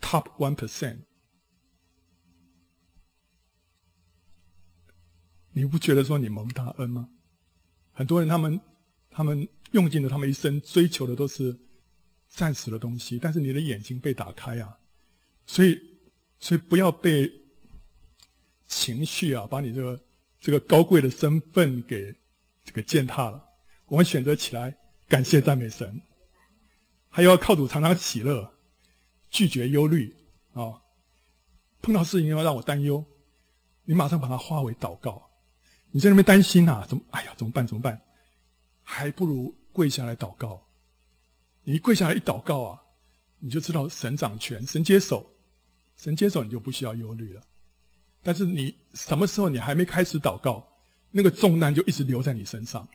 [0.00, 1.00] top one percent，
[5.52, 7.10] 你不觉得说你蒙大恩吗？
[7.92, 8.58] 很多人他们
[9.10, 11.58] 他们用尽了他们一生追求的都是
[12.30, 14.78] 暂时的东西，但是你的眼睛被打开啊，
[15.44, 15.78] 所以
[16.38, 17.30] 所以不要被
[18.66, 20.00] 情绪啊把你这个
[20.40, 22.14] 这个高贵的身份给
[22.64, 23.44] 这个践踏了。
[23.86, 24.74] 我们选择起来
[25.08, 26.00] 感谢赞美神。
[27.08, 28.54] 还要靠主常常喜乐，
[29.28, 30.14] 拒绝忧虑
[30.52, 30.80] 啊、
[31.82, 33.04] 碰到事情要让我担忧，
[33.84, 35.28] 你马上把它化为祷告。
[35.90, 36.86] 你在那边担心啊？
[36.88, 37.02] 怎么？
[37.10, 37.66] 哎呀，怎么办？
[37.66, 38.00] 怎么办？
[38.84, 40.64] 还不如跪下来祷告。
[41.70, 42.82] 你跪下来一祷告啊，
[43.38, 45.24] 你就知道神掌权，神接手，
[45.96, 47.40] 神接手，你就不需要忧虑了。
[48.22, 50.66] 但是你什么时候你还没开始祷告，
[51.10, 52.86] 那个重担就一直留在你身上。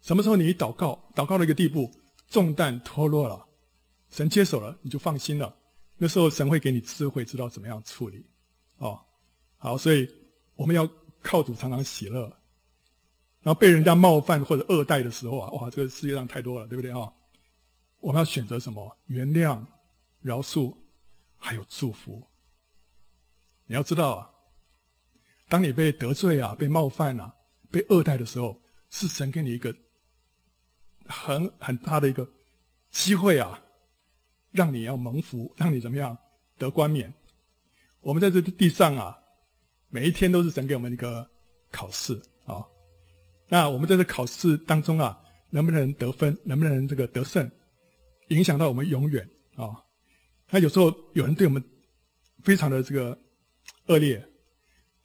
[0.00, 1.90] 什么时候你一祷告，祷告到一个地步？
[2.28, 3.46] 重担脱落了，
[4.10, 5.54] 神接手了，你就放心了。
[5.96, 8.24] 那时候神会给你智慧，知道怎么样处理。
[8.78, 9.00] 哦，
[9.56, 10.08] 好，所以
[10.56, 10.88] 我们要
[11.22, 12.22] 靠主常常喜乐。
[13.42, 17.10] 然后被人家冒犯或者恶待的时候啊，哇，这个世界上太多了，对不对啊、
[18.00, 18.96] 我们要选择什么？
[19.06, 19.64] 原谅、
[20.20, 20.76] 饶恕，
[21.38, 22.26] 还有祝福。
[23.66, 24.30] 你要知道啊，
[25.48, 27.34] 当你被得罪啊、被冒犯啊、
[27.70, 28.60] 被恶待的时候，
[28.90, 29.74] 是神给你一个。
[31.12, 32.24] 很很大的一个
[32.92, 33.60] 机会啊，
[34.52, 36.16] 让你要蒙福，让你怎么样
[36.56, 37.12] 得冠冕。
[38.00, 39.18] 我们在这地上啊，
[39.88, 41.28] 每一天都是神给我们一个
[41.72, 42.64] 考试啊、
[43.48, 47.50] 那我们在这考试当中啊，能不能得分，能不能这个得胜，
[48.30, 49.22] 影响到我们永远
[49.54, 49.76] 啊、哦。
[50.50, 51.62] 那有时候有人对我们
[52.42, 53.16] 非常的这个
[53.86, 54.26] 恶劣，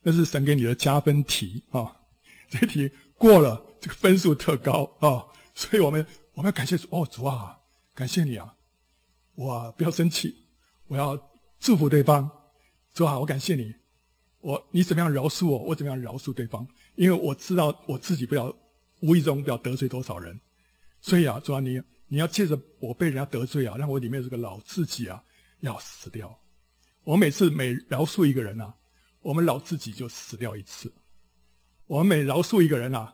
[0.02, 1.96] 那是神给你的加分题啊、
[2.50, 5.24] 这题过了，这个分数特高啊。
[5.54, 7.58] 所以我们我们要感谢主哦，主啊，
[7.94, 8.56] 感谢你啊！
[9.36, 10.36] 我不要生气，
[10.88, 11.18] 我要
[11.60, 12.30] 祝福对方。
[12.94, 13.74] 主啊，我感谢你，
[14.42, 18.54] 我你怎么样饶恕我，我怎么样饶恕对方，因为我知道我自己不要
[19.02, 20.40] 无意中不要得罪多少人。
[21.00, 25.24] 所以啊，主啊，你你要借着我被人家得罪啊，让我里面这个老自己啊
[25.62, 26.38] 要死掉。
[27.04, 28.74] 我每次每饶恕一个人啊，
[29.22, 30.94] 我们老自己就死掉一次。
[31.88, 33.14] 我们每饶恕一个人啊，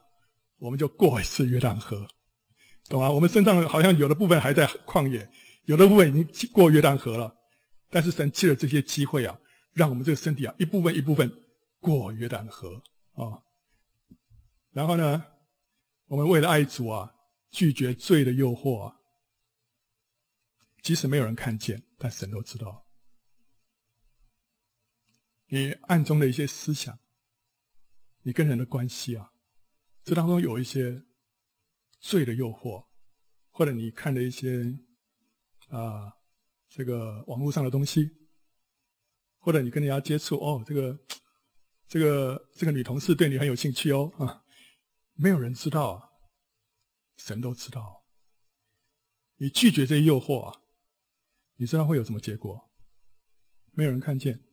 [0.58, 2.08] 我们就过一次约旦河。
[2.90, 3.10] 懂吗？
[3.10, 5.30] 我们身上好像有的部分还在旷野，
[5.66, 7.34] 有的部分已经过约旦河了。
[7.90, 9.38] 但是神借了这些机会啊，
[9.74, 11.32] 让我们这个身体啊一部分一部分
[11.80, 12.82] 过约旦河
[13.14, 13.40] 啊。
[14.72, 15.24] 然后呢，
[16.08, 17.14] 我们为了爱主啊，
[17.52, 19.02] 拒绝罪的诱惑啊。
[20.82, 22.88] 即使没有人看见，但神都知道。
[25.48, 26.98] 你暗中的一些思想，
[28.24, 29.32] 你跟人的关系啊，
[30.04, 31.06] 这当中有一些。
[32.04, 32.88] 罪的诱惑，
[33.52, 34.76] 或者你看的一些
[35.70, 36.12] 啊，
[36.68, 38.10] 这个网络上的东西，
[39.38, 41.00] 或者你跟人家接触哦，这个
[41.88, 44.44] 这个这个女同事对你很有兴趣哦啊，
[45.14, 46.10] 没有人知道啊，
[47.24, 48.04] 神都知道。
[49.36, 50.62] 你拒绝这些诱惑啊，
[51.56, 52.72] 你知道会有什么结果？
[53.74, 54.44] 没有人看见，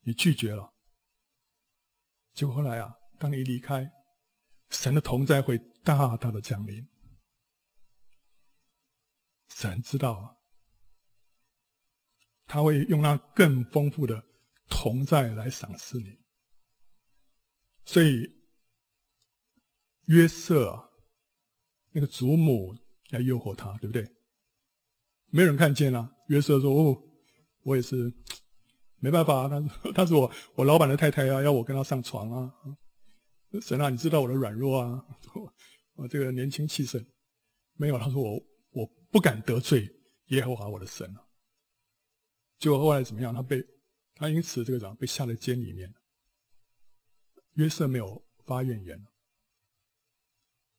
[0.00, 0.74] 你拒绝了，
[2.34, 3.90] 结果后来啊，当你离开。
[4.70, 6.86] 神的同在会大大的降临，
[9.48, 10.36] 神知道啊，
[12.44, 14.22] 他会用那更丰富的
[14.68, 16.20] 同在来赏赐你。
[17.86, 18.30] 所以
[20.04, 20.87] 约瑟啊，
[21.92, 22.74] 那个祖母
[23.10, 24.06] 来诱惑他，对不对？
[25.30, 26.10] 没有人看见啊。
[26.28, 27.02] 约瑟说：“哦，
[27.62, 28.12] 我也是
[28.98, 29.48] 没办法啊，
[29.82, 32.52] 他他是我我老板的太太啊，要我跟他上床啊。”
[33.62, 35.04] 神啊，你知道我的软弱啊，
[35.96, 37.04] 我这个年轻气盛，
[37.74, 37.98] 没有。
[37.98, 38.38] 他说我
[38.72, 39.88] 我不敢得罪
[40.26, 41.24] 耶和华我的神啊。
[42.58, 43.34] 结果后来怎么样？
[43.34, 43.64] 他被
[44.14, 45.92] 他因此这个长被下在监里面。
[47.54, 49.02] 约瑟没有发怨言，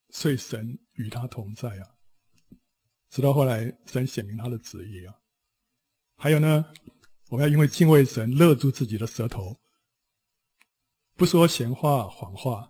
[0.09, 1.95] 所以神与他同在啊。
[3.09, 5.15] 直到后来神显明他的旨意啊。
[6.15, 6.65] 还有呢，
[7.29, 9.59] 我们要因为敬畏神，勒住自己的舌头，
[11.15, 12.69] 不说闲话、谎话、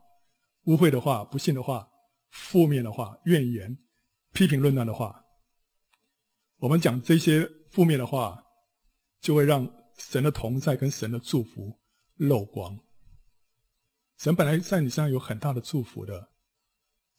[0.65, 1.89] 污秽的话、不信的话、
[2.29, 3.77] 负面的话、怨言、
[4.31, 5.25] 批评论断的话。
[6.57, 8.43] 我们讲这些负面的话，
[9.19, 11.79] 就会让神的同在跟神的祝福
[12.15, 12.77] 漏光。
[14.17, 16.29] 神本来在你身上有很大的祝福的，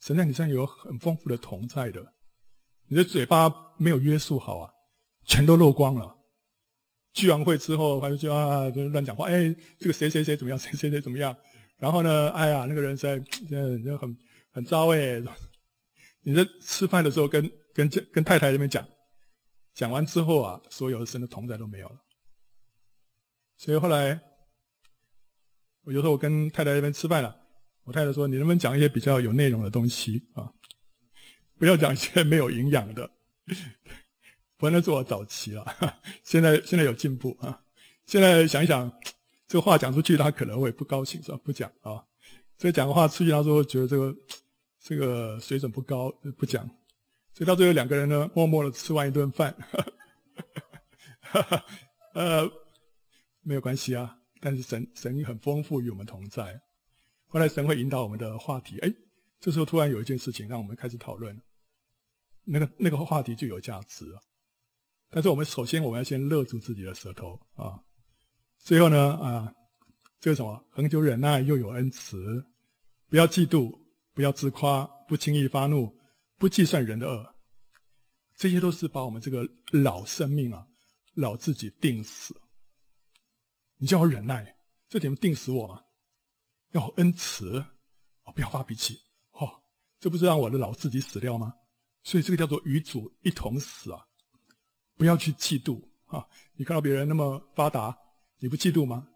[0.01, 2.13] 神在你身上有很丰富的同在的，
[2.87, 4.71] 你的嘴巴没有约束好啊，
[5.25, 6.17] 全都漏光了。
[7.13, 11.35] 聚完会之后，他就啊就乱讲话，哎，这个谁谁谁怎么样，谁谁谁怎么样，
[11.77, 14.17] 然后呢，哎呀，那个人在在很
[14.51, 15.21] 很糟哎。
[16.23, 18.87] 你在吃饭的时候跟跟跟太太那边讲，
[19.73, 21.95] 讲完之后啊，所有的神的同在都没有了。
[23.57, 24.19] 所以后来。
[25.83, 27.35] 我有时候我跟太太那边吃饭了，
[27.83, 30.51] 我太太说：“你能不能讲一些比较有内容的东西啊？
[31.57, 33.09] 不要讲一些没有营养的。”
[34.57, 35.65] 不然那是我早期了，
[36.23, 37.63] 现在现在有进步啊。
[38.05, 38.91] 现在想一想，
[39.47, 41.39] 这个话讲出去，他可能会不高兴，是吧？
[41.43, 42.05] 不讲啊。
[42.59, 44.15] 所以讲个话出去，他说觉得这个
[44.79, 46.63] 这个水准不高，不讲。
[47.33, 49.55] 所以到最后两个人呢，默默的吃完一顿饭，
[52.13, 52.47] 呃，
[53.41, 54.15] 没有关系啊。
[54.39, 56.61] 但是神神很丰富，与我们同在。
[57.31, 58.93] 后来神会引导我们的话题，哎，
[59.39, 61.41] 这时候突然有一件事情让我们开始讨论，
[62.43, 64.21] 那个那个话题就有价值了。
[65.09, 67.79] 但是我们首先我们要先勒住自己的舌头啊。
[68.57, 69.53] 最后呢啊，
[70.19, 72.45] 这个什么，恒久忍耐，又有恩慈，
[73.07, 73.79] 不要嫉妒，
[74.13, 75.97] 不要自夸，不轻易发怒，
[76.37, 77.35] 不计算人的恶，
[78.35, 80.67] 这些都是把我们这个老生命啊，
[81.13, 82.35] 老自己定死。
[83.77, 84.53] 你叫我忍耐，
[84.89, 85.81] 这点定死我吗？
[86.71, 87.59] 要恩慈，
[88.23, 88.99] 哦，不要发脾气，
[89.31, 89.49] 哦，
[89.99, 91.53] 这不是让我的老自己死掉吗？
[92.03, 94.05] 所以这个叫做与主一同死啊！
[94.95, 96.25] 不要去嫉妒啊！
[96.55, 97.97] 你看到别人那么发达，
[98.39, 99.07] 你不嫉妒吗？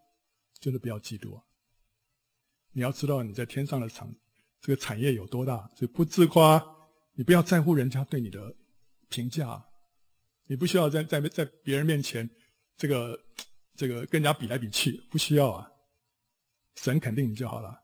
[0.60, 1.42] 真的不要嫉妒啊！
[2.72, 4.08] 你要知道你在天上的产
[4.60, 6.62] 这个产业有多大，所以不自夸，
[7.14, 8.54] 你不要在乎人家对你的
[9.08, 9.64] 评价，
[10.46, 12.28] 你不需要在在在别人面前
[12.76, 13.18] 这个。
[13.78, 15.70] 这个跟人家比来比去不需要啊，
[16.76, 17.82] 神肯定你就好了，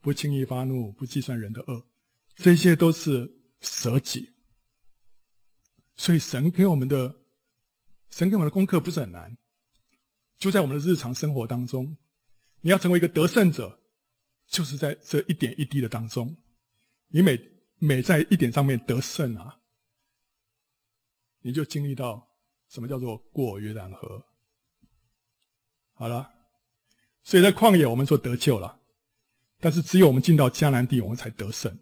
[0.00, 1.86] 不轻易发怒，不计算人的恶，
[2.36, 4.34] 这些都是舍己。
[5.96, 7.22] 所以神给我们的，
[8.10, 9.38] 神给我们的功课不是很难，
[10.36, 11.96] 就在我们的日常生活当中，
[12.60, 13.80] 你要成为一个得胜者，
[14.48, 16.36] 就是在这一点一滴的当中，
[17.06, 17.38] 你每
[17.78, 19.60] 每在一点上面得胜啊，
[21.40, 22.28] 你就经历到
[22.68, 24.26] 什么叫做过约旦河。
[25.92, 26.33] 好了，
[27.24, 28.80] 所以在旷野我们说得救了，
[29.58, 31.76] 但是只有我们进到迦南地，我们才得胜。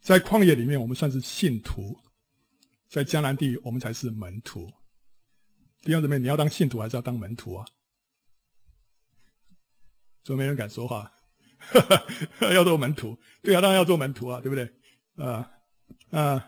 [0.00, 1.96] 在旷野里面，我们算是信徒；
[2.88, 4.70] 在迦南地，我们才是门徒。
[5.80, 7.66] 弟兄姊妹，你要当信徒还是要当门徒啊？
[10.22, 11.10] 怎么没人敢说话？
[12.54, 14.70] 要做门徒，对啊，当然要做门徒啊，对不对？
[15.16, 15.50] 啊
[16.10, 16.46] 啊，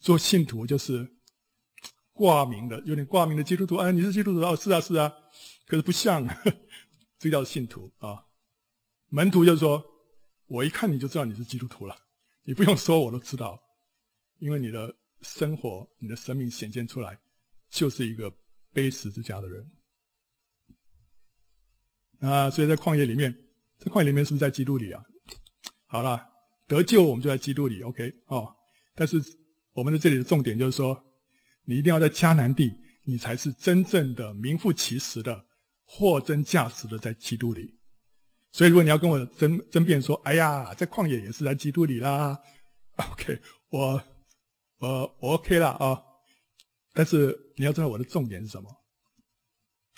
[0.00, 1.16] 做信徒就是。
[2.12, 5.10] 挂名的，有点挂名的基督徒，哎，你是基督徒哦，是啊，是啊，
[5.70, 6.26] 可是不像，
[7.16, 8.26] 这叫信徒啊。
[9.10, 9.80] 门徒就是说，
[10.48, 11.96] 我一看你就知道你是基督徒了，
[12.42, 13.56] 你不用说我都知道，
[14.38, 17.16] 因为你的生活、你的生命显现出来，
[17.70, 18.28] 就是一个
[18.72, 19.70] 背十字架的人
[22.18, 22.50] 啊。
[22.50, 23.32] 所以在旷野里面，
[23.78, 25.00] 在旷野里面是不是在基督里啊？
[25.86, 26.20] 好了，
[26.66, 28.52] 得救我们就在基督里，OK 哦。
[28.96, 29.22] 但是
[29.70, 31.00] 我们的这里的重点就是说。
[31.64, 35.46] 你一定要在迦南地，你才是真正的名副其实的
[35.92, 37.76] 货真价实的在基督里。
[38.52, 42.40] 所以，如果你要跟我争争辩说：“哎呀，在旷野也是在基督里啦。
[42.96, 44.00] ”OK，我
[44.78, 46.00] 我我 OK 了啊。
[46.92, 48.70] 但是你要知道我的重点是什么？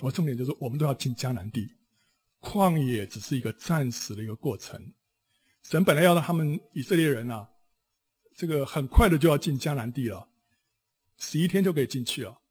[0.01, 1.69] 我重点就是我们都要进迦南地，
[2.41, 4.95] 旷野只是一个暂时的一个过程。
[5.63, 7.49] 神本来要让他们以色列人啊，
[8.35, 10.29] 这个很快的就要进迦南地了。
[11.19, 12.43] 十一天就可以进去了，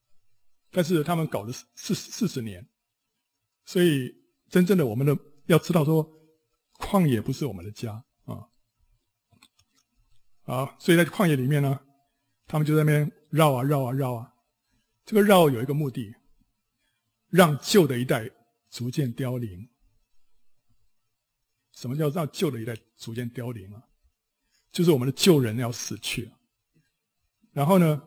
[0.71, 2.65] 但是他们搞了四四十年，
[3.65, 4.13] 所以
[4.49, 6.09] 真正的我们的要知道说，
[6.77, 8.47] 旷野不是我们的家啊。
[10.43, 11.79] 啊，所以在旷野里面呢，
[12.47, 14.33] 他们就在那边绕啊绕啊绕啊，
[15.05, 16.15] 这个绕有一个目的，
[17.29, 18.29] 让旧的一代
[18.69, 19.69] 逐渐凋零。
[21.71, 23.83] 什么叫让旧的一代逐渐凋零啊？
[24.71, 26.31] 就是我们的旧人要死去，
[27.51, 28.01] 然后呢，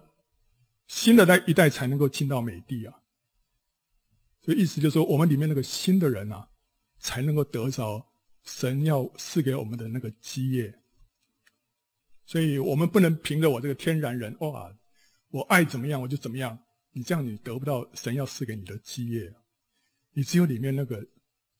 [0.87, 3.03] 新的那一代才能够进到美地啊，
[4.45, 6.47] 所以意思就是说，我们里面那个新的人啊，
[6.99, 8.07] 才能够得着
[8.43, 10.79] 神要赐给我们的那个基业。
[12.27, 14.71] 所以我们不能凭着我这个天然人，哇，
[15.31, 16.59] 我爱怎么样我就怎么样。
[16.93, 19.35] 你这样你得不到神要赐给你的基业，
[20.13, 21.05] 你只有里面那个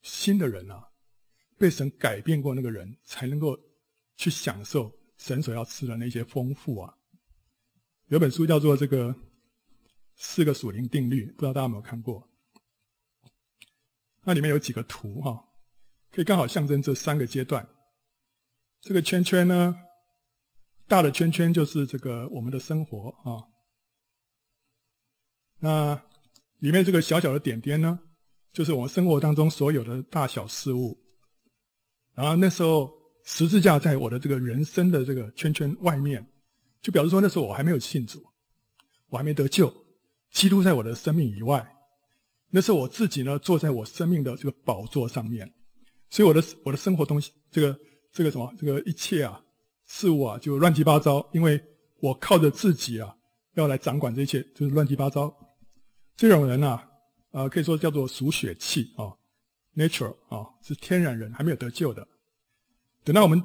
[0.03, 0.87] 新的人啊，
[1.57, 3.59] 被神改变过那个人，才能够
[4.15, 6.95] 去享受神所要赐的那些丰富啊。
[8.09, 9.13] 有本书叫做《这个
[10.15, 12.29] 四个属灵定律》，不知道大家有没有看过？
[14.25, 15.39] 那里面有几个图哈，
[16.11, 17.65] 可以刚好象征这三个阶段。
[18.81, 19.75] 这个圈圈呢，
[20.87, 23.45] 大的圈圈就是这个我们的生活啊。
[25.59, 25.93] 那
[26.59, 27.99] 里面这个小小的点点呢，
[28.51, 30.97] 就是我们生活当中所有的大小事物。
[32.13, 32.91] 然后那时候
[33.25, 36.25] 十字架在我的这个人生的这个圈圈外面，
[36.81, 38.23] 就表示说那时候我还没有信主，
[39.09, 39.71] 我还没得救。
[40.31, 41.74] 基督在我的生命以外，
[42.55, 45.53] 那是我自己呢坐在我生命的这个宝座上面，
[46.09, 47.77] 所以我的我的生活东西，这个
[48.13, 49.43] 这个什么这个一切啊
[49.87, 51.61] 事物啊就乱七八糟，因为
[51.99, 53.13] 我靠着自己啊
[53.55, 55.35] 要来掌管这一切，就是乱七八糟。
[56.15, 56.89] 这种人啊，
[57.31, 59.11] 呃，可以说叫做属血气啊
[59.75, 62.07] ，natural 啊，是天然人，还没有得救的。
[63.03, 63.43] 等到我们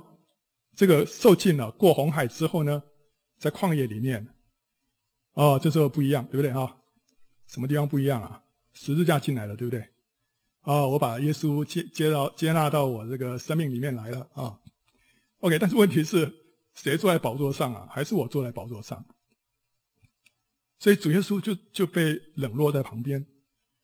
[0.76, 2.80] 这个受尽了过红海之后呢，
[3.38, 4.24] 在旷野里面，
[5.32, 6.76] 哦，这时候不一样，对不对啊？
[7.48, 8.40] 什么地方不一样啊？
[8.82, 9.86] 十字架进来了，对不对？
[10.62, 14.58] 哦，我把耶稣接接到接纳到我这个生命里面来了啊。
[15.40, 16.32] OK，但是问题是，
[16.72, 17.86] 谁坐在宝座上啊？
[17.90, 19.04] 还是我坐在宝座上？
[20.78, 23.26] 所以主耶稣就就被冷落在旁边，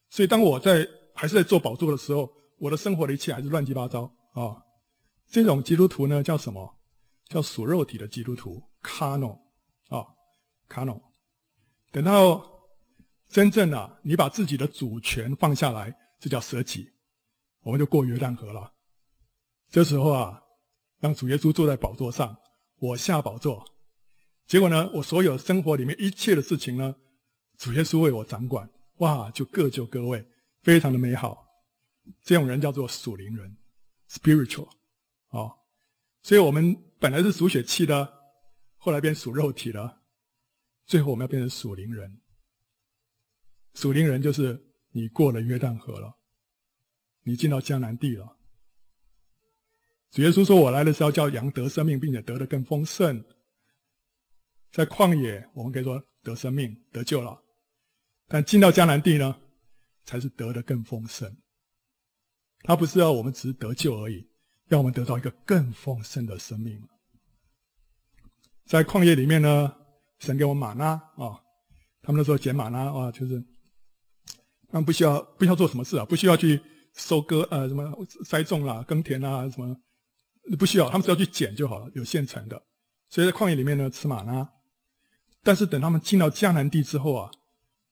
[0.09, 4.57] 所以当我在还是在做宝座的时候，我的生活的一切还是乱七八糟啊。
[5.29, 6.75] 这种基督徒呢，叫什么？
[7.29, 9.39] 叫属肉体的基督徒 cano
[9.89, 10.07] 啊
[10.71, 11.03] ，cano，。
[11.91, 12.56] 等到
[13.29, 16.93] 真正啊，你把自己的主权放下来，这叫舍己，
[17.63, 18.73] 我们就过约旦河了。
[19.69, 20.43] 这时候啊，
[21.01, 22.37] 让主耶稣坐在宝座上，
[22.79, 23.65] 我下宝座。
[24.47, 26.95] 结果呢，我所有生活里面一切的事情呢，
[27.59, 30.25] 主耶稣为我掌管，哇，就各就各位，
[30.63, 31.45] 非常的美好。
[32.23, 33.57] 这种人叫做属灵人
[34.09, 34.69] ，spiritual，
[35.29, 35.51] 啊，
[36.23, 38.09] 所以我们本来是属血气的，
[38.77, 40.03] 后来变属肉体了，
[40.87, 42.21] 最后我们要变成属灵人。
[43.77, 44.59] 属灵人就是
[44.91, 46.17] 你过了约旦河了，
[47.23, 48.37] 你进到迦南地了。
[50.11, 53.23] 主耶稣说：“我来的时候叫羊得生命，并且得的更丰盛。”
[54.73, 57.39] 在旷野，我们可以说得生命、得救了；
[58.27, 59.39] 但进到迦南地呢，
[60.05, 61.37] 才是得的更丰盛。
[62.63, 64.27] 他不是要我们只是得救而已，
[64.69, 66.83] 要我们得到一个更丰盛的生命。
[68.65, 69.77] 在旷野里面呢，
[70.19, 71.39] 神给我们吗哪啊，
[72.01, 73.45] 他们那时候捡吗哪啊，就是
[74.69, 76.61] 他们不需要不需要做什么事啊，不需要去
[76.95, 77.91] 收割呃什么
[78.27, 79.77] 栽种啦、耕田啊什么，
[80.59, 82.63] 不需要，他们只要去捡就好了，有现成的。
[83.09, 84.53] 所以在旷野里面呢，吃马拉。
[85.43, 87.31] 但是等他们进到迦南地之后啊，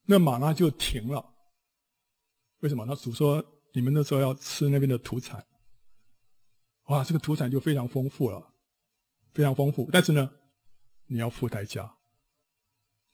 [0.05, 1.33] 那马拉就停了。
[2.59, 2.85] 为什么？
[2.85, 5.45] 他主说：“你们那时候要吃那边的土产。”
[6.87, 8.53] 哇，这个土产就非常丰富了，
[9.33, 9.89] 非常丰富。
[9.91, 10.29] 但是呢，
[11.07, 11.89] 你要付代价。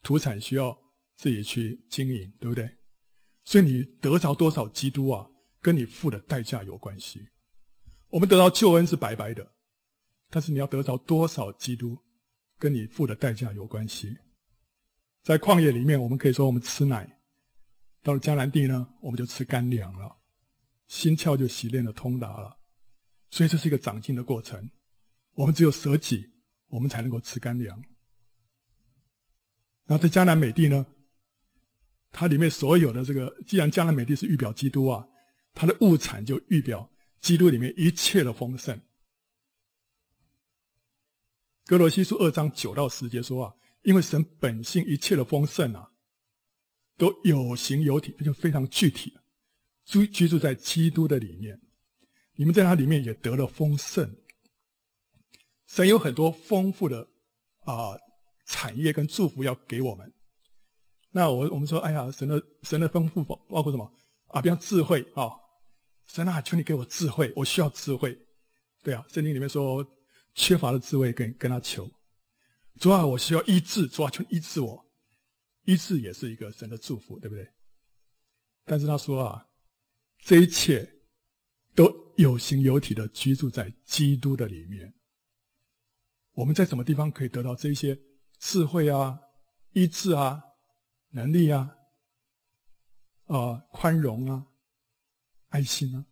[0.02, 0.76] 土产需要
[1.16, 2.70] 自己去经营，对不对？
[3.44, 5.30] 所以你得着多少基督啊，
[5.62, 7.30] 跟你付的代价有关系。
[8.10, 9.52] 我们得到救恩是白白的，
[10.30, 11.98] 但是你要得着多少基督，
[12.58, 14.18] 跟你付的代价有关系。
[15.24, 17.06] 在旷野里面，我们可以说我们吃奶；
[18.02, 20.18] 到了迦南地呢，我们就吃干粮了，
[20.88, 22.58] 心窍就洗练的通达了。
[23.30, 24.70] 所以这是一个长进的过程。
[25.36, 26.30] 我们只有舍己，
[26.68, 27.82] 我们才能够吃干粮。
[29.86, 30.86] 然后在迦南美地呢，
[32.12, 35.08] 它里面所有的这个，既然迦南美地是预表基督啊，
[35.54, 36.90] 它的物产就预表
[37.20, 38.80] 基督里面一切的丰盛。
[41.66, 43.54] 格罗西书二章九到十节说啊。
[43.84, 45.90] 因为神本性一切的丰盛啊，
[46.98, 49.18] 都有形有体，就非常具体，
[49.86, 51.60] 居居住在基督的里面。
[52.36, 54.16] 你们在他里面也得了丰盛。
[55.66, 57.10] 神有很多丰富的
[57.62, 57.98] 啊
[58.46, 60.14] 产业跟祝福要给我们。
[61.12, 63.92] 那我我们说，哎呀，神的神的丰富包包括什么
[64.28, 64.42] 啊？
[64.42, 65.30] 比方智慧啊，
[66.06, 68.18] 神啊，求你给我智慧，我需要智慧。
[68.82, 69.86] 对啊，圣经里面说，
[70.34, 71.90] 缺乏的智慧跟跟他求。
[72.80, 74.86] 主啊，我需要医治，主啊，求医治我。
[75.66, 77.48] 医治也是一个神的祝福，对不对？
[78.66, 79.46] 但是他说啊，
[80.24, 80.90] 这一切
[81.76, 84.94] 都有形有体的居住在基督的里面。
[86.34, 88.00] 我们在什么地方可以得到这些
[88.40, 89.20] 智慧啊、
[89.74, 90.42] 医治啊、
[91.12, 91.78] 能力啊、
[93.28, 94.48] 啊、宽容啊、
[95.50, 96.06] 爱心啊？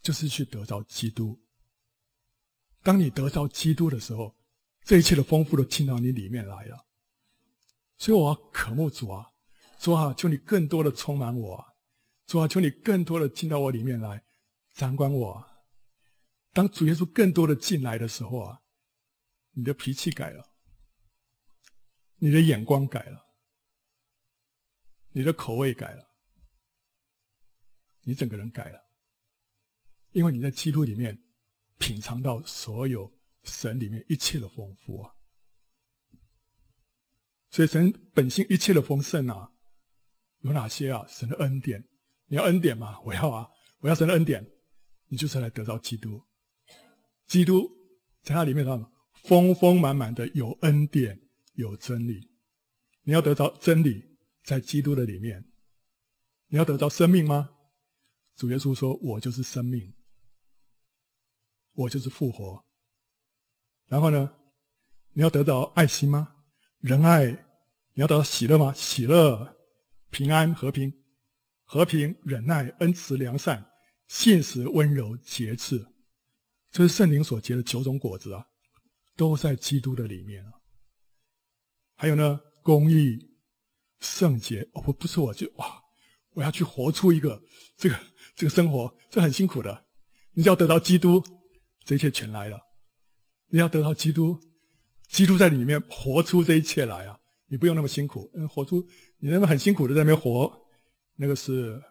[0.00, 1.40] 就是去得到基督。
[2.82, 4.36] 当你得到基督的时候，
[4.82, 6.86] 这一切的丰富都进到你里面来了。
[7.96, 9.32] 所以我要渴慕主啊，
[9.78, 11.72] 主啊，求你更多的充满我啊，
[12.26, 14.22] 主啊，求你更多的进到我里面来，
[14.74, 15.46] 掌管我。
[16.52, 18.60] 当主耶稣更多的进来的时候啊，
[19.52, 20.53] 你的脾气改了，
[22.16, 23.24] 你的眼光改了，
[25.10, 26.08] 你的口味改了，
[28.02, 28.82] 你整个人改了，
[30.12, 31.22] 因为你在基督里面
[31.78, 33.12] 品尝到所有
[33.42, 35.14] 神里面一切的丰富啊。
[37.50, 39.52] 所以神本性一切的丰盛啊，
[40.40, 41.06] 有哪些啊？
[41.08, 41.86] 神的恩典，
[42.26, 43.00] 你要恩典吗？
[43.02, 43.48] 我要啊，
[43.80, 44.44] 我要神的恩典。
[45.08, 46.20] 你就是来得到基督，
[47.26, 47.70] 基督
[48.22, 48.92] 在他里面，什
[49.22, 51.23] 丰丰满满的有恩典，
[51.54, 52.30] 有真理。
[53.02, 55.44] 你要得到真理，在基督的里面。
[56.48, 57.50] 你要得到生命吗？
[58.36, 59.94] 主耶稣说：“我就是生命，
[61.72, 62.64] 我就是复活。”
[63.86, 64.34] 然后呢？
[65.16, 66.34] 你要得到爱心吗？
[66.78, 67.26] 仁爱，
[67.92, 68.72] 你要得到喜乐吗？
[68.72, 69.56] 喜乐、
[70.10, 70.92] 平安、和平、
[71.64, 73.64] 和平、忍耐、恩慈、良善、
[74.08, 75.86] 信实、温柔、节制，
[76.72, 78.44] 这是圣灵所结的九种果子啊，
[79.14, 80.52] 都在基督的里面啊。
[82.04, 83.18] 还有呢，公义、
[83.98, 84.60] 圣洁。
[84.74, 85.82] 哦，不，不是我就哇，
[86.34, 87.42] 我要去活出一个
[87.78, 87.98] 这个
[88.36, 89.86] 这个生活，这很辛苦的。
[90.34, 91.24] 你只要得到基督，
[91.82, 92.60] 这一切全来了。
[93.48, 94.38] 你要得到基督。
[95.08, 97.18] 基督在里面活出这一切来啊！
[97.46, 98.86] 你不用那么辛苦，嗯，活出
[99.18, 100.52] 你那么很辛苦的在那边活，
[101.16, 101.82] 那个是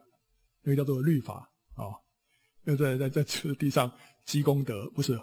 [0.61, 1.89] 那个叫做律法啊，
[2.65, 3.23] 又在在在
[3.57, 3.91] 地上
[4.25, 5.19] 积功德，不是？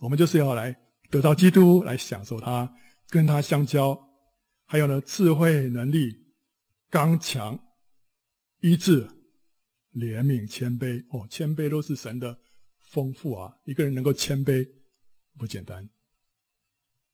[0.00, 0.76] 我们就是要来
[1.10, 2.70] 得到基督，来享受他，
[3.08, 3.98] 跟他相交。
[4.68, 6.12] 还有呢，智慧、能力、
[6.90, 7.58] 刚强、
[8.60, 9.06] 医治、
[9.94, 11.04] 怜悯、谦卑。
[11.10, 12.36] 哦，谦卑都是神的
[12.80, 13.56] 丰富啊！
[13.64, 14.68] 一个人能够谦卑，
[15.38, 15.88] 不简单。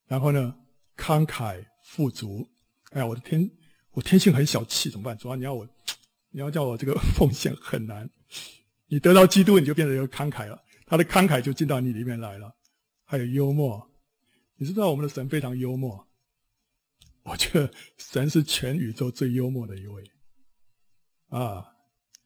[0.07, 0.57] 然后呢，
[0.97, 2.49] 慷慨富足，
[2.93, 3.51] 哎呀，我的天，
[3.91, 5.17] 我天性很小气，怎么办？
[5.19, 5.69] 主要你要我，
[6.31, 8.09] 你要叫我这个 奉献很难。
[8.87, 12.55] 你得到基督，你就变得有慷慨了，他的慷慨就进到你里面来了。
[13.05, 13.91] 还有幽默，
[14.57, 16.09] 你知道我们的神非常幽默，
[17.25, 20.03] 我觉得神是全宇宙最幽默的一位
[21.29, 21.65] 啊。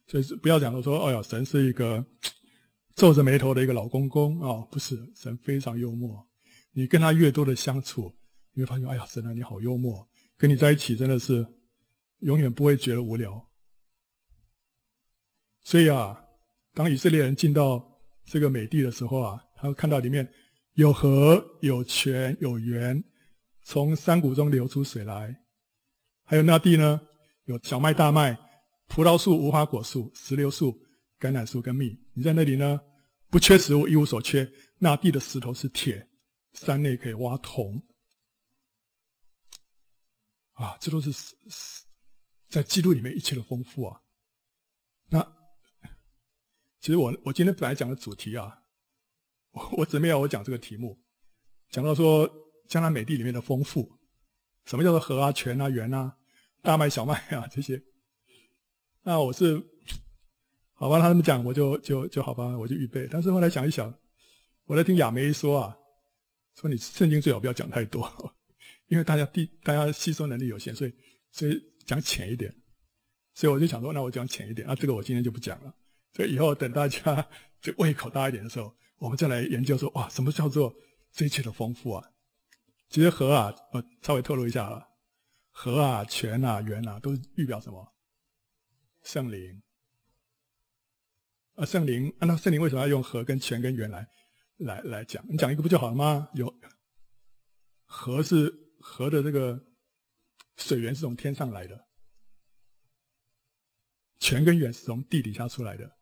[0.07, 2.05] 所以是不要讲到说，哎呀，神是一个
[2.95, 6.25] 皱着眉头的一个老公公啊，不是，神非常幽默。
[6.71, 8.15] 你跟他越多的相处，
[8.53, 11.45] 你会发现，哎呀，神啊，你好幽默，跟你在一起真的是
[12.19, 13.45] 永远不会觉得无聊。
[15.61, 16.17] 所以啊，
[16.73, 20.25] 当以色列人进到这个美地的时候啊，他会看到里面
[20.75, 23.03] 有河、有泉、有源，
[23.67, 25.43] 从山谷中流出水来。
[26.23, 27.01] 还有那地呢，
[27.43, 28.33] 有小麦、大麦、
[28.87, 30.71] 葡萄树、无花果树、石榴树、
[31.19, 31.93] 橄榄树跟蜜。
[32.13, 32.79] 你在那里呢，
[33.29, 34.49] 不缺食物，一无所缺。
[34.77, 36.07] 那地的石头是铁。
[36.53, 37.85] 山内可以挖铜，
[40.53, 41.11] 啊，这都是
[42.49, 44.01] 在基督里面一切的丰富啊。
[45.09, 45.21] 那
[46.79, 48.63] 其实我我今天本来讲的主题啊，
[49.51, 50.97] 我我准备要我讲这个题目，
[51.69, 52.27] 讲到说
[52.67, 53.91] 江南美地里面的丰富，
[54.65, 56.15] 什么叫做河啊、泉啊、源啊、
[56.61, 57.81] 大麦、小麦啊 这些。
[59.03, 59.61] 那我是
[60.73, 63.07] 好吧，他们讲我就就就好吧，我就预备。
[63.09, 63.93] 但是后来想一想，
[64.65, 65.77] 我在听亚梅说啊。
[66.59, 68.11] 说你圣经最好不要讲太多，
[68.89, 70.93] 因为大家第大家吸收能力有限，所以
[71.31, 71.55] 所以
[71.85, 72.51] 讲浅一点。
[73.35, 75.71] 所以我就想说，那我讲浅一点，那这个我今天就不讲了。
[76.13, 77.29] 所以以后等大家
[77.61, 80.73] 就胃口大一点的时候，我们再来研究说，哇，什么叫做
[81.11, 82.03] 这一切的丰富啊？
[82.89, 84.87] 其实河啊，我稍微透露一下啊，
[85.51, 87.93] 河啊、泉啊、源啊，都是预表什么？
[89.03, 89.61] 圣灵。
[91.55, 94.07] 啊，圣灵，啊那圣灵为什么要用河跟泉跟源来？
[94.57, 96.29] 来来讲，你讲一个不就好了吗？
[96.33, 96.51] 有
[97.85, 99.63] 河是河的这个
[100.55, 101.87] 水源是从天上来的，
[104.17, 105.97] 泉跟源是从地底下出来的，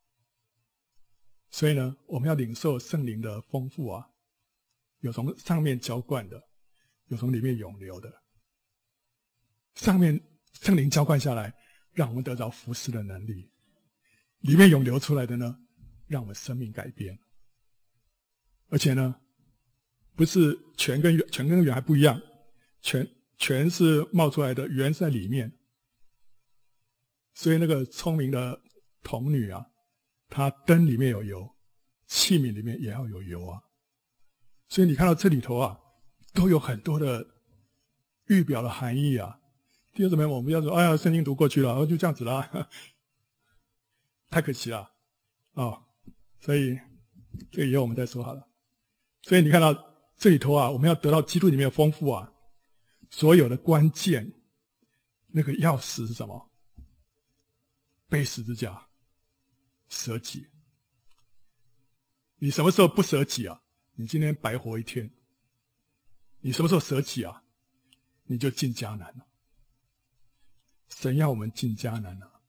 [1.49, 4.09] 所以呢，我们要领受圣灵的丰富啊，
[4.99, 6.44] 有从上面浇灌的，
[7.07, 8.11] 有从里面涌流的。
[9.75, 10.19] 上面
[10.53, 11.53] 圣灵浇灌下来，
[11.91, 13.49] 让我们得到服侍的能力；
[14.39, 15.57] 里面涌流出来的呢，
[16.07, 17.19] 让我们生命改变。
[18.69, 19.15] 而且呢，
[20.15, 22.19] 不是泉跟源，泉跟源还不一样，
[22.81, 25.51] 泉泉是冒出来的，源是在里面。
[27.33, 28.61] 所以那个聪明的
[29.03, 29.65] 童女啊，
[30.29, 31.53] 她灯里面有油，
[32.07, 33.61] 器皿里面也要有油啊。
[34.69, 35.77] 所以你看到这里头啊，
[36.35, 37.25] 都有很多的
[38.25, 39.39] 预表的含义啊。
[39.93, 40.29] 第二，怎么样？
[40.29, 42.69] 我们要说，哎呀，圣经读过去了，然后就这样子啦，
[44.29, 44.91] 太可惜了
[45.53, 45.81] 啊、
[46.41, 46.77] 所以
[47.49, 48.45] 这以后我们再说好了。
[49.21, 49.73] 所以你看到
[50.17, 52.29] 这里头啊，我们要得到基督里面的丰富啊，
[53.09, 54.33] 所有的关键，
[55.27, 56.51] 那个钥匙是什么？
[58.09, 58.87] 背十字架，
[59.87, 60.45] 舍己。
[62.37, 63.61] 你什么时候不舍己啊？
[63.93, 65.09] 你今天白活一天。
[66.45, 67.43] 你什么时候舍己啊？
[68.25, 69.25] 你就进迦南了。
[70.89, 72.39] 神要我们进迦南了，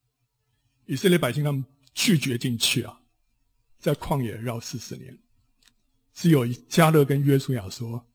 [0.85, 3.01] 以色列百姓他们拒绝进去啊，
[3.79, 5.19] 在旷野绕四十年，
[6.13, 8.07] 只有迦勒跟约书亚说：“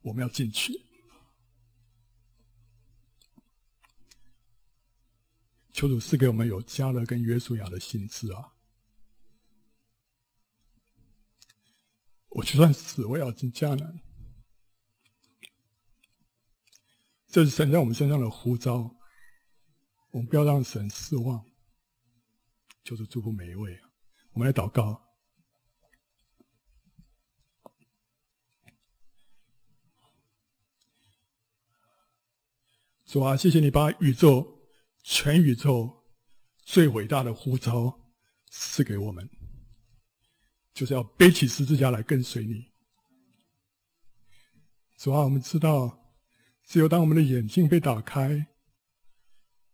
[0.00, 0.80] 我们要进去。”
[5.74, 8.54] 求主赐给我们有迦勒跟约书亚的心志啊！
[12.30, 14.00] 我就算死，我也要进迦南。
[17.32, 18.94] 这是神在我们身上的呼召，
[20.10, 21.42] 我们不要让神失望。
[22.84, 23.80] 就是祝福每一位，
[24.32, 25.02] 我们来祷告。
[33.06, 34.46] 主啊，谢谢你把宇宙、
[35.02, 36.04] 全宇宙
[36.58, 37.98] 最伟大的呼召
[38.50, 39.26] 赐给我们，
[40.74, 42.70] 就是要背起十字架来跟随你。
[44.98, 46.01] 主啊，我们知道。
[46.72, 48.46] 只有当我们的眼睛被打开，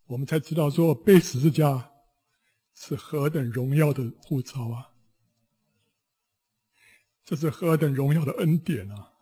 [0.06, 1.92] 我们才知道说背十字架
[2.74, 4.90] 是何等荣耀的护照啊！
[7.24, 9.12] 这是何等荣耀的恩典啊！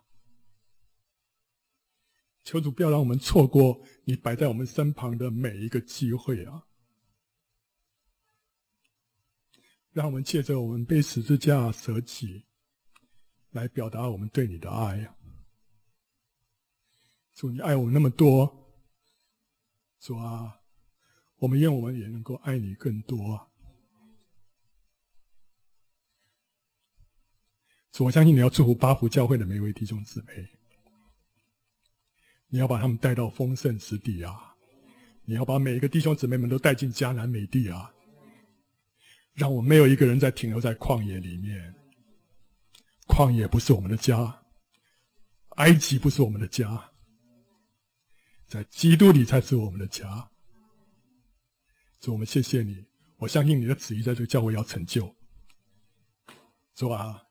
[2.43, 6.65] 求主不要让我们错过你摆在我们身旁的每一个机会啊！
[9.91, 12.43] 让我们借着我们背十字架舍己，
[13.51, 15.16] 来表达我们对你的爱啊！
[17.37, 18.51] 主，你爱我们那么多，
[19.99, 20.59] 主啊，
[21.37, 23.47] 我们愿我们也能够爱你更多啊！
[27.91, 30.49] 主，我相信你要祝福巴福教会的每一位弟兄姊妹，
[32.47, 34.55] 你要把他们带到丰盛之地啊！
[35.23, 37.93] 你要把每一个弟兄姊妹们都带进迦南美地啊！
[39.33, 41.75] 让我没有一个人再停留在旷野里面，
[43.07, 44.41] 旷野不是我们的家，
[45.57, 46.93] 埃及不是我们的家。
[48.47, 50.31] 在基督里才是我们的家。
[51.99, 52.85] 主，我们谢谢你，
[53.17, 55.13] 我相信你的旨意在这个教会要成就。
[56.73, 57.21] 主啊，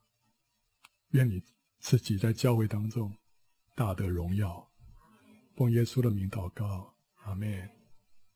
[1.10, 1.42] 愿你
[1.78, 3.16] 自己在教会当中
[3.74, 4.70] 大得荣耀。
[5.54, 7.75] 奉耶稣的名祷告，阿门。